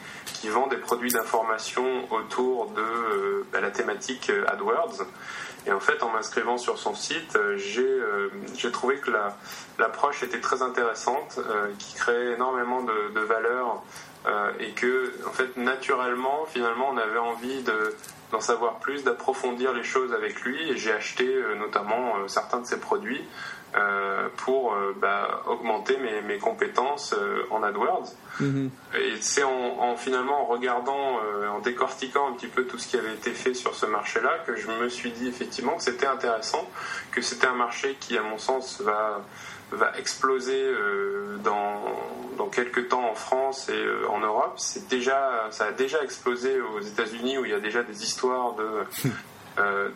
qui 0.43 0.49
vend 0.49 0.67
des 0.67 0.75
produits 0.75 1.09
d'information 1.09 2.11
autour 2.11 2.71
de 2.71 2.81
euh, 2.81 3.47
bah, 3.53 3.61
la 3.61 3.71
thématique 3.71 4.29
euh, 4.29 4.43
AdWords. 4.49 5.05
Et 5.65 5.71
en 5.71 5.79
fait, 5.79 6.03
en 6.03 6.09
m'inscrivant 6.09 6.57
sur 6.57 6.77
son 6.77 6.93
site, 6.93 7.37
euh, 7.37 7.57
j'ai 7.57 8.71
trouvé 8.73 8.97
que 8.97 9.09
l'approche 9.79 10.21
était 10.21 10.41
très 10.41 10.61
intéressante, 10.61 11.39
qui 11.79 11.95
crée 11.95 12.33
énormément 12.33 12.83
de, 12.83 13.13
de 13.15 13.19
valeur 13.21 13.81
et 14.59 14.71
que, 14.71 15.11
en 15.27 15.31
fait, 15.31 15.57
naturellement, 15.57 16.45
finalement, 16.47 16.89
on 16.91 16.97
avait 16.97 17.19
envie 17.19 17.63
d'en 18.31 18.39
savoir 18.39 18.79
plus, 18.79 19.03
d'approfondir 19.03 19.73
les 19.73 19.83
choses 19.83 20.13
avec 20.13 20.41
lui. 20.41 20.69
Et 20.69 20.77
j'ai 20.77 20.91
acheté 20.91 21.27
notamment 21.57 22.27
certains 22.27 22.59
de 22.59 22.65
ses 22.65 22.79
produits 22.79 23.23
euh, 23.75 24.27
pour 24.37 24.75
euh, 24.75 24.95
bah, 25.01 25.41
augmenter 25.47 25.97
mes, 25.97 26.21
mes 26.21 26.37
compétences 26.37 27.15
euh, 27.17 27.41
en 27.49 27.63
AdWords. 27.63 28.13
Mhm. 28.39 28.69
Et 28.93 29.15
c'est 29.19 29.41
en, 29.43 29.95
finalement 29.97 30.43
en 30.43 30.45
regardant, 30.45 31.19
en 31.51 31.59
décortiquant 31.59 32.29
un 32.29 32.33
petit 32.33 32.47
peu 32.47 32.65
tout 32.65 32.77
ce 32.77 32.87
qui 32.87 32.97
avait 32.97 33.13
été 33.13 33.31
fait 33.31 33.55
sur 33.55 33.73
ce 33.73 33.87
marché-là 33.87 34.43
que 34.45 34.55
je 34.55 34.67
me 34.67 34.89
suis 34.89 35.09
dit 35.09 35.27
effectivement 35.27 35.75
que 35.75 35.81
c'était 35.81 36.05
intéressant, 36.05 36.69
que 37.11 37.23
c'était 37.23 37.47
un 37.47 37.55
marché 37.55 37.97
qui, 37.99 38.15
à 38.15 38.21
mon 38.21 38.37
sens, 38.37 38.79
va 38.81 39.21
va 39.71 39.91
exploser 39.97 40.71
dans 41.43 41.72
quelques 42.63 42.89
temps 42.89 43.09
en 43.09 43.15
France 43.15 43.69
et 43.69 43.85
en 44.09 44.19
Europe. 44.19 44.53
C'est 44.57 44.87
déjà, 44.87 45.47
ça 45.51 45.65
a 45.65 45.71
déjà 45.71 46.01
explosé 46.03 46.61
aux 46.61 46.79
États-Unis 46.79 47.37
où 47.37 47.45
il 47.45 47.51
y 47.51 47.55
a 47.55 47.59
déjà 47.59 47.83
des 47.83 48.03
histoires 48.03 48.53
de 48.53 49.09
Euh, 49.59 49.89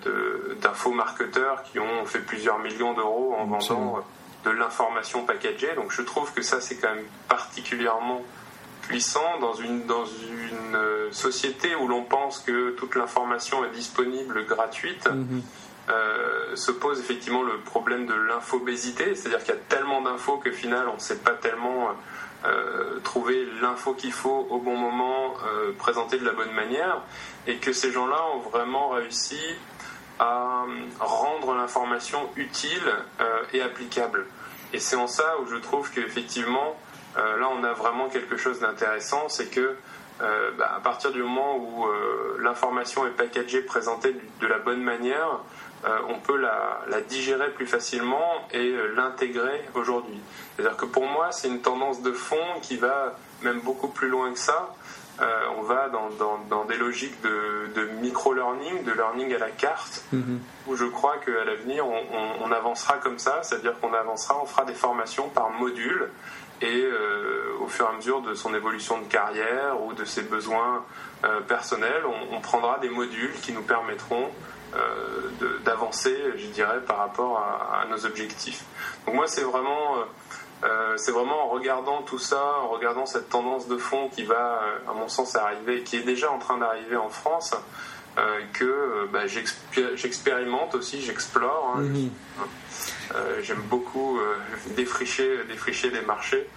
d'info-marketeurs 0.62 1.64
qui 1.64 1.80
ont 1.80 2.06
fait 2.06 2.20
plusieurs 2.20 2.60
millions 2.60 2.94
d'euros 2.94 3.34
en 3.40 3.46
vendant 3.46 4.04
de 4.46 4.52
l'information 4.52 5.26
packagée. 5.26 5.74
Donc 5.76 5.92
je 5.92 6.04
trouve 6.04 6.32
que 6.32 6.44
ça 6.44 6.62
c'est 6.62 6.76
quand 6.76 6.94
même 6.94 7.06
particulièrement 7.28 8.22
puissant 8.84 9.40
dans 9.42 9.56
une, 9.56 9.88
dans 9.88 10.06
une 10.06 10.76
euh, 10.76 11.12
société 11.12 11.76
où 11.76 11.88
l'on 11.88 12.04
pense 12.04 12.40
que 12.40 12.70
toute 12.72 12.94
l'information 12.94 13.66
est 13.66 13.72
disponible 13.72 14.46
gratuite. 14.46 15.08
Mhm. 15.08 15.42
Euh, 15.90 16.56
se 16.56 16.72
pose 16.72 17.00
effectivement 17.00 17.42
le 17.42 17.58
problème 17.58 18.06
de 18.06 18.14
l'infobésité, 18.14 19.16
c'est-à-dire 19.16 19.40
qu'il 19.40 19.56
y 19.56 19.58
a 19.58 19.62
tellement 19.70 20.02
d'infos 20.02 20.38
que 20.38 20.52
final 20.52 20.88
on 20.90 20.96
ne 20.96 21.00
sait 21.00 21.18
pas 21.18 21.32
tellement 21.32 21.90
euh, 22.46 23.00
trouver 23.00 23.48
l'info 23.62 23.94
qu'il 23.94 24.12
faut 24.12 24.48
au 24.50 24.60
bon 24.60 24.76
moment, 24.78 25.34
euh, 25.46 25.72
présenter 25.78 26.18
de 26.18 26.26
la 26.26 26.34
bonne 26.34 26.52
manière, 26.52 27.02
et 27.48 27.58
que 27.58 27.74
ces 27.74 27.92
gens-là 27.92 28.22
ont 28.36 28.50
vraiment 28.50 28.90
réussi 28.90 29.40
à 30.20 30.66
rendre 31.00 31.56
l'information 31.56 32.30
utile 32.36 32.92
euh, 33.22 33.44
et 33.54 33.62
applicable. 33.62 34.26
Et 34.74 34.80
c'est 34.80 34.96
en 34.96 35.08
ça 35.08 35.38
où 35.42 35.48
je 35.48 35.56
trouve 35.56 35.92
qu'effectivement, 35.92 36.80
là 37.16 37.50
on 37.50 37.64
a 37.64 37.74
vraiment 37.74 38.10
quelque 38.10 38.38
chose 38.38 38.60
d'intéressant, 38.60 39.28
c'est 39.30 39.50
que 39.50 39.76
bah, 40.20 40.74
à 40.76 40.80
partir 40.82 41.12
du 41.12 41.24
moment 41.24 41.58
où 41.58 41.88
l'information 42.40 43.08
est 43.08 43.12
packagée, 43.12 43.62
présentée 43.62 44.14
de 44.42 44.48
la 44.48 44.60
bonne 44.60 44.84
manière, 44.84 45.40
euh, 45.40 45.57
on 45.84 46.20
peut 46.20 46.38
la, 46.38 47.02
digérer 47.08 47.50
plus 47.52 47.68
facilement 47.68 48.48
et 48.52 48.58
euh, 48.58 48.94
l'intégrer 48.96 49.64
aujourd'hui. 49.76 50.20
C'est-à-dire 50.56 50.78
que 50.78 50.86
pour 50.86 51.06
moi, 51.06 51.32
c'est 51.32 51.48
une 51.48 51.62
tendance 51.62 52.02
de 52.02 52.12
fond 52.12 52.60
qui 52.62 52.78
va 52.78 53.16
même 53.44 53.62
beaucoup 53.62 53.88
plus 53.88 54.10
loin 54.10 54.32
que 54.34 54.40
ça. 54.40 54.74
Euh, 55.20 55.26
on 55.58 55.64
va 55.64 55.90
dans, 55.90 56.66
des 56.66 56.78
logiques 56.78 57.20
de, 57.22 57.90
micro-learning, 58.02 58.84
de 58.84 58.92
learning 58.92 59.34
à 59.34 59.40
la 59.40 59.50
carte, 59.50 60.04
mhm. 60.12 60.40
où 60.68 60.76
je 60.76 60.86
crois 60.86 61.18
qu'à 61.18 61.44
l'avenir, 61.44 61.86
on, 61.88 62.52
avancera 62.52 62.98
comme 62.98 63.18
ça, 63.18 63.42
c'est-à-dire 63.42 63.80
qu'on 63.80 63.94
avancera, 63.94 64.40
on 64.42 64.46
fera 64.46 64.64
des 64.66 64.76
formations 64.76 65.30
par 65.30 65.50
module, 65.50 66.10
et 66.62 66.88
au 67.62 67.68
fur 67.68 67.86
et 67.86 67.90
à 67.90 67.94
mesure 67.94 68.22
de 68.22 68.36
son 68.36 68.54
évolution 68.54 69.00
de 69.00 69.06
carrière 69.06 69.82
ou 69.84 69.94
de 69.94 70.06
ses 70.06 70.22
besoins 70.24 70.84
personnels, 71.48 72.04
on, 72.32 72.40
prendra 72.40 72.78
des 72.80 72.90
modules 72.90 73.34
qui 73.42 73.54
nous 73.54 73.64
permettront 73.64 74.26
euh, 74.26 74.57
d'avancer, 75.64 76.16
je 76.38 76.48
dirais, 76.48 76.82
par 76.86 76.98
rapport 76.98 77.40
à, 77.40 77.86
nos 77.90 78.06
objectifs. 78.06 78.64
Donc 79.06 79.16
moi, 79.16 79.28
c'est 79.28 79.44
vraiment, 79.44 79.98
euh, 79.98 80.04
euh, 80.64 80.98
c'est 80.98 81.12
vraiment 81.12 81.46
en 81.46 81.50
regardant 81.50 82.02
tout 82.02 82.20
ça, 82.20 82.42
en 82.64 82.68
regardant 82.70 83.06
cette 83.06 83.30
tendance 83.30 83.68
de 83.68 83.78
fond 83.78 84.10
qui 84.10 84.24
va, 84.24 84.62
à 84.88 84.94
mon 84.94 85.08
sens, 85.08 85.36
arriver, 85.36 85.84
qui 85.84 85.98
est 85.98 86.04
déjà 86.04 86.32
en 86.32 86.40
train 86.40 86.58
d'arriver 86.58 86.98
en 86.98 87.10
France, 87.10 87.54
que 88.54 89.08
bah, 89.14 89.28
j'expérimente 89.28 90.74
aussi, 90.74 91.02
j'explore. 91.02 91.76
Hein. 91.76 91.82
Mhm. 91.82 92.10
J'aime 93.42 93.62
beaucoup 93.70 94.20
défricher, 94.76 95.44
défricher 95.48 95.92
des 95.92 96.02
marchés. 96.02 96.48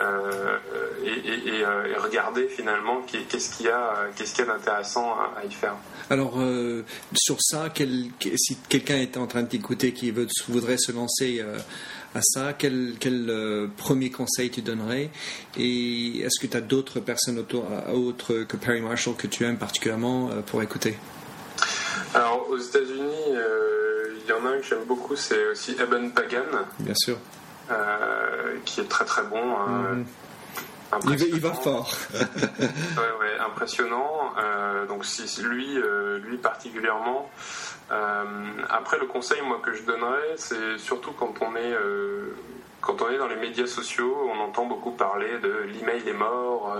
Et, 0.00 1.64
regarder 2.02 2.48
finalement 2.48 3.02
qu'est-ce 3.02 3.56
qu'il 3.56 3.66
y 3.66 3.68
a, 3.68 4.08
qu'est-ce 4.16 4.34
qu'il 4.34 4.44
y 4.44 4.48
a 4.48 4.52
d'intéressant 4.52 5.14
à, 5.36 5.44
y 5.44 5.50
faire. 5.50 5.76
Alors, 6.10 6.40
euh, 6.40 6.84
sur 7.14 7.36
ça, 7.40 7.68
si 7.74 8.56
quelqu'un 8.68 8.96
est 8.96 9.16
en 9.16 9.26
train 9.26 9.42
de 9.42 9.48
t'écouter 9.48 9.92
qui 9.92 10.12
voudrait 10.48 10.78
se 10.78 10.92
lancer 10.92 11.40
euh, 11.40 11.58
à 12.14 12.20
ça, 12.22 12.52
quel, 12.52 12.96
euh, 13.06 13.68
premier 13.76 14.10
conseil 14.10 14.50
tu 14.50 14.62
donnerais? 14.62 15.10
Et 15.56 16.20
est-ce 16.20 16.40
que 16.40 16.46
tu 16.46 16.56
as 16.56 16.60
d'autres 16.60 17.00
personnes 17.00 17.38
autour, 17.38 17.66
autres 17.92 18.44
que 18.44 18.56
Perry 18.56 18.80
Marshall 18.80 19.14
que 19.16 19.26
tu 19.26 19.44
aimes 19.44 19.58
particulièrement 19.58 20.30
pour 20.46 20.62
écouter? 20.62 20.96
Alors, 22.14 22.46
aux 22.50 22.58
États-Unis, 22.58 23.38
il 24.24 24.28
y 24.28 24.32
en 24.32 24.44
a 24.44 24.50
un 24.50 24.58
que 24.58 24.66
j'aime 24.66 24.84
beaucoup, 24.86 25.16
c'est 25.16 25.46
aussi 25.46 25.72
Eben 25.72 26.10
Pagan. 26.12 26.44
Bien 26.78 26.94
sûr. 26.94 27.16
Qui 28.64 28.80
est 28.80 28.88
très 28.88 29.04
très 29.04 29.22
bon. 29.24 29.56
Hein. 29.56 29.96
Mm-hmm. 29.96 30.04
Il 31.32 31.40
va, 31.40 31.52
fort. 31.52 31.90
ouais, 32.14 33.38
impressionnant. 33.40 34.34
Euh, 34.38 34.86
donc 34.86 35.04
si, 35.04 35.42
lui, 35.42 35.78
euh, 35.78 36.18
lui 36.18 36.36
particulièrement. 36.36 37.30
Euh, 37.90 38.24
après, 38.68 38.98
le 38.98 39.06
conseil 39.06 39.40
moi 39.42 39.60
que 39.64 39.72
je 39.72 39.82
donnerais, 39.82 40.34
c'est 40.36 40.78
surtout 40.78 41.12
quand 41.12 41.34
on 41.40 41.56
est 41.56 41.74
quand 42.80 43.00
on 43.00 43.10
est 43.10 43.18
dans 43.18 43.28
les 43.28 43.36
médias 43.36 43.66
sociaux, 43.66 44.28
on 44.34 44.40
entend 44.40 44.66
beaucoup 44.66 44.90
parler 44.90 45.38
de 45.38 45.66
l'email 45.72 46.06
est 46.08 46.12
mort. 46.12 46.76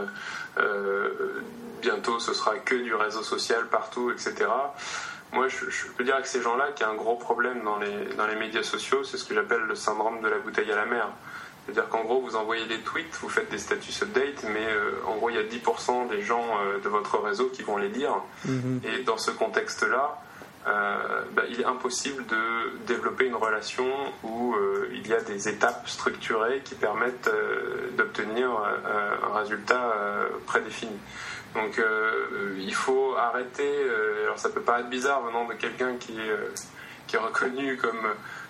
bientôt, 1.80 2.18
ce 2.20 2.34
sera 2.34 2.56
que 2.56 2.74
du 2.74 2.94
réseau 2.94 3.22
social 3.22 3.66
partout, 3.68 4.10
etc. 4.10 4.46
Moi, 5.32 5.48
je, 5.48 5.70
je 5.70 5.86
peux 5.96 6.04
dire 6.04 6.20
que 6.20 6.28
ces 6.28 6.42
gens-là, 6.42 6.72
qui 6.74 6.84
a 6.84 6.90
un 6.90 6.94
gros 6.94 7.16
problème 7.16 7.62
dans 7.64 7.78
les, 7.78 8.14
dans 8.16 8.26
les 8.26 8.36
médias 8.36 8.62
sociaux, 8.62 9.02
c'est 9.02 9.16
ce 9.16 9.24
que 9.24 9.34
j'appelle 9.34 9.62
le 9.62 9.74
syndrome 9.74 10.20
de 10.20 10.28
la 10.28 10.38
bouteille 10.38 10.70
à 10.70 10.76
la 10.76 10.84
mer. 10.84 11.08
C'est-à-dire 11.64 11.88
qu'en 11.88 12.02
gros, 12.02 12.20
vous 12.20 12.34
envoyez 12.34 12.66
des 12.66 12.80
tweets, 12.80 13.14
vous 13.20 13.28
faites 13.28 13.50
des 13.50 13.58
status 13.58 14.02
update, 14.02 14.44
mais 14.52 14.66
euh, 14.66 14.92
en 15.06 15.16
gros, 15.16 15.30
il 15.30 15.36
y 15.36 15.38
a 15.38 15.44
10% 15.44 16.08
des 16.08 16.22
gens 16.22 16.42
euh, 16.42 16.80
de 16.80 16.88
votre 16.88 17.18
réseau 17.20 17.50
qui 17.50 17.62
vont 17.62 17.76
les 17.76 17.88
lire. 17.88 18.16
Mhm. 18.44 18.80
Et 18.84 19.02
dans 19.04 19.16
ce 19.16 19.30
contexte-là, 19.30 20.20
euh, 20.66 21.22
bah, 21.32 21.42
il 21.48 21.60
est 21.60 21.64
impossible 21.64 22.26
de 22.26 22.84
développer 22.86 23.26
une 23.26 23.36
relation 23.36 23.86
où 24.24 24.54
il 24.92 25.06
y 25.06 25.14
a 25.14 25.20
des 25.20 25.48
étapes 25.48 25.88
structurées 25.88 26.60
qui 26.64 26.74
permettent 26.74 27.30
d'obtenir 27.96 28.50
un 28.50 29.38
résultat 29.38 29.94
prédéfini. 30.46 30.98
Donc 31.54 31.80
il 32.58 32.74
faut 32.74 33.14
arrêter, 33.16 33.70
alors 34.24 34.38
ça 34.38 34.48
peut 34.48 34.62
paraître 34.62 34.88
bizarre 34.88 35.22
venant 35.22 35.44
de 35.46 35.54
quelqu'un 35.54 35.96
qui, 35.96 36.18
qui 37.06 37.16
est 37.16 37.18
reconnu 37.18 37.76
comme, 37.76 38.06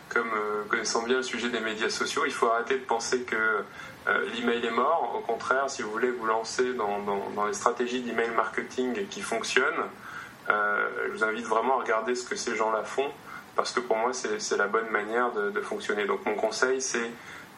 comme 0.09 0.31
connaissant 0.69 1.03
bien 1.03 1.17
le 1.17 1.23
sujet 1.23 1.49
des 1.49 1.61
médias 1.61 1.89
sociaux, 1.89 2.23
il 2.27 2.33
faut 2.33 2.47
arrêter 2.47 2.79
de 2.79 2.85
penser 2.85 3.23
que 3.23 3.65
l'email 4.35 4.65
est 4.65 4.71
mort. 4.71 5.15
Au 5.17 5.21
contraire, 5.21 5.69
si 5.69 5.83
vous 5.83 5.91
voulez 5.91 6.11
vous 6.11 6.27
lancer 6.27 6.75
dans, 6.75 7.01
dans 7.35 7.47
les 7.47 7.55
stratégies 7.55 8.03
d'email 8.03 8.31
marketing 8.31 9.07
qui 9.09 9.21
fonctionnent, 9.21 9.85
je 10.49 11.13
vous 11.13 11.25
invite 11.25 11.47
vraiment 11.47 11.79
à 11.79 11.83
regarder 11.83 12.15
ce 12.15 12.25
que 12.25 12.37
ces 12.37 12.55
gens-là 12.55 12.85
font 12.85 13.11
parce 13.55 13.73
que 13.73 13.81
pour 13.81 13.97
moi, 13.97 14.13
c'est 14.13 14.57
la 14.57 14.67
bonne 14.67 14.89
manière 14.89 15.31
de, 15.33 15.61
fonctionner. 15.61 16.07
Donc 16.07 16.25
mon 16.25 16.35
conseil, 16.35 16.81
c'est 16.81 17.11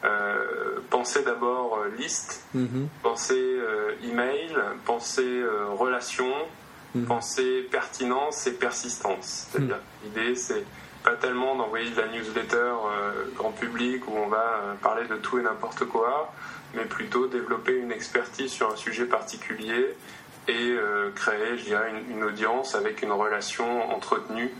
euh, 0.05 0.79
penser 0.89 1.23
d'abord 1.23 1.79
euh, 1.79 1.89
liste, 1.97 2.45
mhm. 2.53 2.87
penser 3.01 3.33
euh, 3.39 3.93
email, 4.03 4.55
penser 4.85 5.43
relation, 5.77 6.31
mhm. 6.93 7.05
penser 7.05 7.67
pertinence 7.71 8.45
et 8.47 8.53
persistance. 8.53 9.47
C'est-à-dire, 9.49 9.77
mhm. 9.77 9.81
l'idée, 10.03 10.35
c'est 10.35 10.65
pas 11.03 11.15
tellement 11.15 11.55
d'envoyer 11.55 11.89
de 11.89 12.01
la 12.01 12.07
newsletter 12.07 12.73
grand 13.35 13.51
public 13.51 14.07
où 14.07 14.13
on 14.15 14.27
va 14.27 14.75
parler 14.81 15.05
de 15.07 15.15
tout 15.17 15.37
et 15.37 15.43
n'importe 15.43 15.85
quoi, 15.85 16.33
mais 16.73 16.85
plutôt 16.85 17.27
développer 17.27 17.77
une 17.77 17.91
expertise 17.91 18.51
sur 18.51 18.71
un 18.71 18.75
sujet 18.75 19.05
particulier 19.05 19.95
et 20.47 20.75
créer, 21.13 21.59
je 21.59 21.65
dirais, 21.65 21.91
une, 21.91 22.17
une, 22.17 22.23
audience 22.23 22.73
avec 22.73 23.03
une 23.03 23.11
relation 23.11 23.91
entretenue 23.91 24.51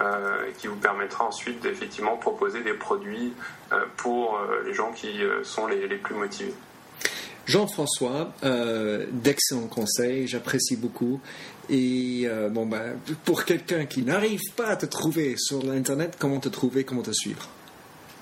euh, 0.00 0.50
qui 0.58 0.68
vous 0.68 0.76
permettra 0.76 1.26
ensuite 1.26 1.60
d'effectivement 1.62 2.16
proposer 2.16 2.62
des 2.62 2.72
produits 2.72 3.34
euh, 3.72 3.84
pour 3.98 4.38
euh, 4.38 4.62
les 4.64 4.72
gens 4.72 4.90
qui 4.90 5.20
sont 5.42 5.66
les, 5.66 5.86
plus 5.96 6.14
motivés. 6.14 6.54
Jean-François, 7.44 8.32
d'excellents 9.10 9.66
conseils, 9.66 10.26
j'apprécie 10.28 10.76
beaucoup. 10.76 11.20
Et 11.68 12.28
bon, 12.50 12.66
ben, 12.66 12.96
pour 13.24 13.44
quelqu'un 13.44 13.84
qui 13.84 14.02
n'arrive 14.02 14.40
pas 14.56 14.68
à 14.68 14.76
te 14.76 14.86
trouver 14.86 15.34
sur 15.36 15.62
l'Internet, 15.62 16.16
comment 16.18 16.38
te 16.38 16.48
trouver, 16.48 16.84
comment 16.84 17.02
te 17.02 17.12
suivre? 17.12 17.48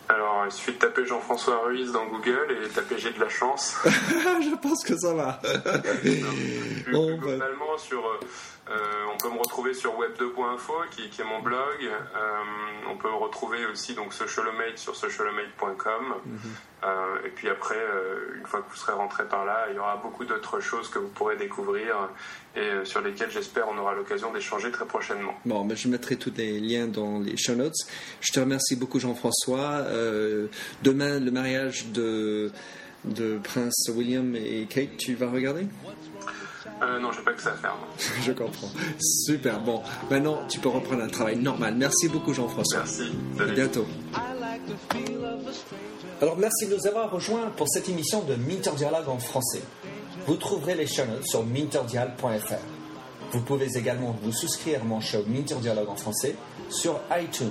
Alors, 0.09 0.30
il 0.51 0.53
suffit 0.53 0.73
de 0.73 0.79
taper 0.79 1.07
Jean-François 1.07 1.59
Ruiz 1.65 1.93
dans 1.93 2.07
Google 2.07 2.49
et 2.51 2.69
taper 2.69 2.99
J'ai 2.99 3.13
de 3.13 3.21
la 3.21 3.29
chance. 3.29 3.77
je 3.85 4.57
pense 4.57 4.85
que 4.85 4.97
ça 4.97 5.15
va. 5.15 5.41
bon, 6.93 7.17
globalement, 7.19 7.79
sur, 7.79 8.03
euh, 8.71 8.77
on 9.13 9.17
peut 9.17 9.31
me 9.31 9.39
retrouver 9.39 9.75
sur 9.75 9.99
web2.info 9.99 10.73
qui, 10.93 11.03
est 11.03 11.25
mon 11.25 11.41
blog. 11.41 11.59
Euh, 11.83 11.99
on 12.89 12.97
peut 12.97 13.09
me 13.09 13.17
retrouver 13.17 13.67
aussi 13.67 13.95
donc 13.95 14.13
socialomate 14.13 14.79
sur 14.79 14.95
socialomate.com. 14.95 16.15
Mhm. 16.25 16.39
Euh, 16.83 17.27
et 17.27 17.31
puis 17.31 17.49
après, 17.49 17.79
une 18.39 18.47
fois 18.47 18.63
que 18.63 18.71
vous 18.71 18.77
serez 18.77 18.93
rentré 18.93 19.25
par 19.25 19.45
là, 19.45 19.67
il 19.71 19.77
y 19.77 19.79
aura 19.79 19.97
beaucoup 19.97 20.25
d'autres 20.25 20.61
choses 20.61 20.89
que 20.89 20.99
vous 20.99 21.09
pourrez 21.09 21.37
découvrir 21.37 22.09
et 22.57 22.85
sur 22.85 23.01
lesquelles 23.01 23.31
j'espère 23.31 23.69
on 23.69 23.77
aura 23.77 23.95
l'occasion 23.95 24.33
d'échanger 24.33 24.71
très 24.71 24.87
prochainement. 24.87 25.35
Bon, 25.45 25.65
ben, 25.65 25.77
je 25.77 25.89
mettrai 25.89 26.17
tous 26.17 26.33
les 26.37 26.59
liens 26.59 26.87
dans 26.87 27.21
les 27.21 27.37
show 27.37 27.55
notes. 27.55 27.75
Je 28.21 28.33
te 28.33 28.41
remercie 28.41 28.77
beaucoup 28.77 28.99
Jean-François. 28.99 29.85
Demain, 30.83 31.21
le 31.21 31.31
mariage 31.31 31.87
de, 31.93 32.51
de 33.05 33.39
Prince 33.43 33.91
William 33.95 34.35
et 34.37 34.67
Kate, 34.69 34.97
tu 34.99 35.15
vas 35.15 35.31
regarder? 35.31 35.67
Euh, 36.83 36.99
non, 36.99 37.13
j'ai 37.13 37.23
pas 37.23 37.33
que 37.33 37.43
ça 37.43 37.53
à 37.53 37.57
faire. 37.57 37.77
je 38.23 38.33
comprends. 38.33 38.71
Super. 39.01 39.61
Bon, 39.61 39.83
maintenant, 40.11 40.47
tu 40.49 40.61
peux 40.61 40.69
reprendre 40.69 41.03
un 41.03 41.09
travail 41.09 41.37
normal. 41.37 41.75
Merci 41.77 42.09
beaucoup, 42.09 42.33
Jean-François. 42.33 42.81
Merci. 42.81 43.13
À 43.39 43.45
bientôt. 43.45 43.87
Alors, 46.23 46.39
merci 46.39 46.67
de 46.67 46.77
nous 46.77 46.87
avoir 46.87 47.11
rejoints 47.11 47.51
pour 47.57 47.69
cette 47.69 47.89
émission 47.89 48.23
de 48.23 48.35
Minter 48.35 48.73
Dialogue 48.77 49.09
en 49.09 49.19
français. 49.19 49.63
Vous 50.27 50.37
trouverez 50.37 50.75
les 50.75 50.87
chaînes 50.87 51.23
sur 51.25 51.45
minterdial.fr. 51.45 52.55
Vous 53.33 53.41
pouvez 53.43 53.69
également 53.77 54.17
vous 54.23 54.33
souscrire 54.33 54.81
à 54.83 54.85
mon 54.85 55.01
show 55.01 55.25
Minter 55.27 55.57
Dialogue 55.57 55.89
en 55.89 55.97
français 55.97 56.35
sur 56.69 57.01
iTunes, 57.13 57.51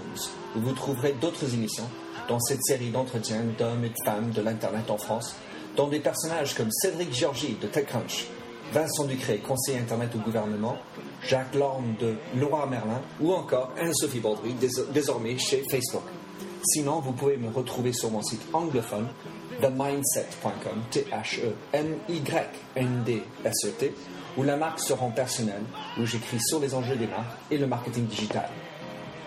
où 0.55 0.59
vous 0.59 0.73
trouverez 0.73 1.13
d'autres 1.21 1.53
émissions 1.53 1.89
dans 2.29 2.39
cette 2.39 2.63
série 2.63 2.91
d'entretiens 2.91 3.43
d'hommes 3.57 3.83
et 3.83 3.89
de 3.89 4.03
femmes 4.05 4.29
de 4.31 4.41
l'Internet 4.41 4.89
en 4.89 4.97
France, 4.97 5.35
dont 5.75 5.87
des 5.87 5.99
personnages 5.99 6.53
comme 6.53 6.71
Cédric 6.71 7.13
Georgie 7.13 7.57
de 7.59 7.67
TechCrunch, 7.67 8.27
Vincent 8.71 9.05
Ducré, 9.05 9.39
conseiller 9.39 9.79
Internet 9.79 10.11
au 10.15 10.19
gouvernement, 10.19 10.77
Jacques 11.27 11.55
Lorme 11.55 11.95
de 11.99 12.13
Laura 12.37 12.67
Merlin 12.67 13.01
ou 13.19 13.33
encore 13.33 13.73
Anne-Sophie 13.79 14.19
Baudry, 14.19 14.53
désormais 14.93 15.39
chez 15.39 15.65
Facebook. 15.69 16.03
Sinon, 16.63 16.99
vous 16.99 17.13
pouvez 17.13 17.37
me 17.37 17.49
retrouver 17.49 17.93
sur 17.93 18.11
mon 18.11 18.21
site 18.21 18.41
anglophone 18.53 19.07
themindset.com, 19.61 20.83
T-H-E-M-Y-N-D-S-E-T, 20.91 21.55
où 24.37 24.43
la 24.43 24.55
marque 24.55 24.79
se 24.79 24.93
rend 24.93 25.09
personnelle, 25.09 25.63
où 25.97 26.05
j'écris 26.05 26.39
sur 26.39 26.59
les 26.59 26.75
enjeux 26.75 26.95
des 26.95 27.07
marques 27.07 27.37
et 27.49 27.57
le 27.57 27.65
marketing 27.65 28.05
digital. 28.05 28.49